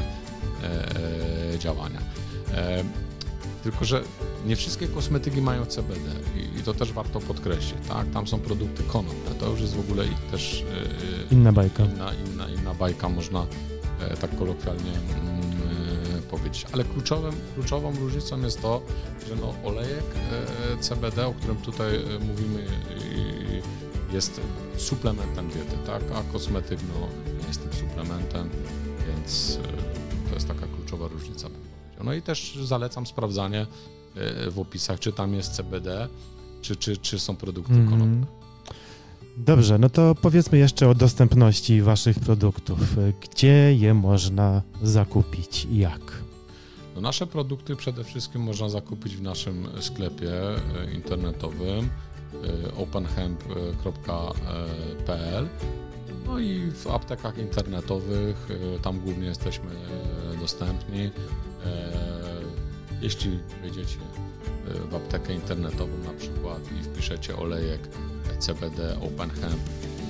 e, 0.63 1.59
działania. 1.59 2.01
E, 2.55 2.85
tylko, 3.63 3.85
że 3.85 4.03
nie 4.47 4.57
wszystkie 4.57 4.89
kosmetyki 4.89 5.43
mają 5.43 5.67
CBD 5.67 6.11
i, 6.37 6.61
i 6.61 6.63
to 6.63 6.75
też 6.75 6.93
warto 6.93 7.21
podkreślić, 7.21 7.89
tak? 7.89 8.11
Tam 8.11 8.27
są 8.27 8.39
produkty 8.39 8.83
konopne, 8.83 9.35
to 9.41 9.51
już 9.51 9.61
jest 9.61 9.75
w 9.75 9.81
ogóle 9.81 10.05
też 10.31 10.65
e, 11.31 11.35
inna 11.35 11.53
bajka? 11.53 11.85
inna, 11.85 12.13
inna, 12.27 12.49
inna 12.49 12.75
bajka, 12.75 13.09
można 13.09 13.47
e, 14.01 14.17
tak 14.17 14.37
kolokwialnie 14.39 14.91
mm, 14.91 15.28
e, 15.28 15.28
powiedzieć. 16.39 16.67
Ale 16.73 16.85
kluczowym, 16.85 17.35
kluczową 17.55 17.93
różnicą 17.97 18.41
jest 18.43 18.63
to, 18.63 18.83
że 19.29 19.37
no, 19.37 19.55
olejek 19.65 20.05
e, 20.75 20.79
CBD, 20.83 21.27
o 21.27 21.33
którym 21.33 21.57
tutaj 21.57 21.97
e, 21.97 22.01
mówimy, 22.19 22.67
jest 24.13 24.41
suplementem 24.77 25.49
diety, 25.49 25.77
tak? 25.87 26.03
a 26.15 26.33
kosmetyk 26.33 26.81
no, 26.89 27.07
nie 27.43 27.49
jest 27.49 27.63
tym 27.63 27.73
suplementem, 27.73 28.49
więc 29.09 29.59
e, 30.25 30.29
to 30.29 30.35
jest 30.35 30.49
taka 30.49 30.67
kluczowa 30.67 31.09
różnica. 31.09 31.49
bym 31.49 31.59
powiedział. 31.61 32.05
No 32.05 32.13
i 32.15 32.23
też 32.23 32.59
zalecam 32.65 33.07
sprawdzanie 33.07 33.67
w 34.51 34.59
opisach, 34.59 34.99
czy 35.01 35.13
tam 35.13 35.35
jest 35.35 35.53
CBD, 35.53 36.09
czy, 36.63 36.77
czy, 36.77 36.97
czy 36.97 37.19
są 37.19 37.37
produkty 37.37 37.73
Mhm. 37.73 37.91
konopne. 37.91 38.27
Dobrze, 39.37 39.79
no 39.79 39.89
to 39.91 40.15
powiedzmy 40.15 40.59
jeszcze 40.59 40.89
o 40.89 40.95
dostępności 40.95 41.83
waszych 41.83 42.21
produktów. 42.21 42.79
Gdzie 43.21 43.75
je 43.75 43.95
można 43.95 44.63
zakupić 44.83 45.65
i 45.71 45.77
jak? 45.79 46.01
No 46.99 47.03
nasze 47.03 47.27
produkty 47.27 47.77
przede 47.77 48.05
wszystkim 48.05 48.43
można 48.43 48.69
zakupić 48.69 49.17
w 49.17 49.23
naszym 49.23 49.69
sklepie 49.81 50.33
e, 50.33 50.59
internetowym 50.95 51.91
e, 52.35 52.39
openhemp.pl 52.77 55.49
no 56.27 56.39
i 56.39 56.71
w 56.71 56.87
aptekach 56.87 57.39
internetowych, 57.39 58.49
e, 58.77 58.79
tam 58.79 59.01
głównie 59.01 59.27
jesteśmy 59.27 59.71
e, 59.71 60.37
dostępni. 60.41 61.01
E, 61.01 61.11
Jeśli 63.01 63.39
wejdziecie 63.63 63.99
e, 64.69 64.75
w 64.91 64.95
aptekę 64.95 65.35
internetową 65.35 65.93
na 66.05 66.13
przykład 66.19 66.61
i 66.81 66.85
wpiszecie 66.85 67.37
olejek 67.37 67.81
CBD 68.39 69.01
Openhemp, 69.01 69.61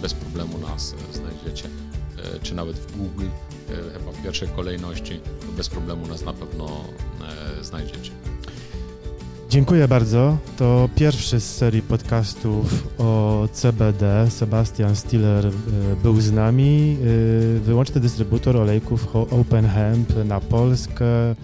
bez 0.02 0.14
problemu 0.14 0.58
nas 0.58 0.94
e, 0.94 0.96
znajdziecie, 1.12 1.68
E, 1.68 1.87
czy 2.42 2.54
nawet 2.54 2.76
w 2.76 2.96
Google, 2.96 3.24
e, 3.24 3.98
chyba 3.98 4.12
w 4.12 4.22
pierwszej 4.22 4.48
kolejności, 4.48 5.20
to 5.40 5.52
bez 5.56 5.68
problemu 5.68 6.06
nas 6.06 6.24
na 6.24 6.32
pewno 6.32 6.84
e, 7.60 7.64
znajdziecie. 7.64 8.10
Dziękuję 9.50 9.88
bardzo. 9.88 10.38
To 10.56 10.88
pierwszy 10.94 11.40
z 11.40 11.56
serii 11.56 11.82
podcastów 11.82 12.88
o 12.98 13.48
CBD. 13.52 14.26
Sebastian 14.30 14.96
Stiller 14.96 15.50
był 16.02 16.20
z 16.20 16.32
nami. 16.32 16.96
Wyłączny 17.60 18.00
dystrybutor 18.00 18.56
olejków 18.56 19.16
Open 19.16 19.68
Hemp 19.68 20.24
na 20.24 20.40
Polskę 20.40 21.34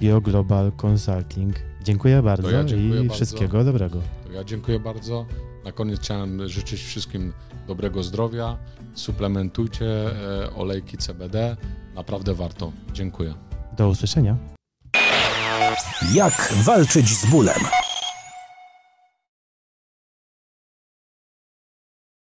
BioGlobal 0.00 0.72
Consulting. 0.86 1.56
Dziękuję 1.84 2.22
bardzo 2.22 2.50
ja 2.50 2.64
dziękuję 2.64 2.88
i 2.88 2.98
bardzo. 2.98 3.14
wszystkiego 3.14 3.64
dobrego. 3.64 4.00
To 4.26 4.32
ja 4.32 4.44
dziękuję 4.44 4.80
bardzo. 4.80 5.26
Na 5.68 5.72
koniec 5.72 6.00
chciałem 6.00 6.48
życzyć 6.48 6.82
wszystkim 6.82 7.32
dobrego 7.66 8.02
zdrowia. 8.02 8.56
Suplementujcie 8.94 9.86
e, 9.86 10.54
olejki 10.54 10.98
CBD. 10.98 11.56
Naprawdę 11.94 12.34
warto. 12.34 12.72
Dziękuję. 12.92 13.34
Do 13.76 13.88
usłyszenia. 13.88 14.36
Jak 16.14 16.52
walczyć 16.52 17.08
z 17.08 17.26
bólem? 17.26 17.58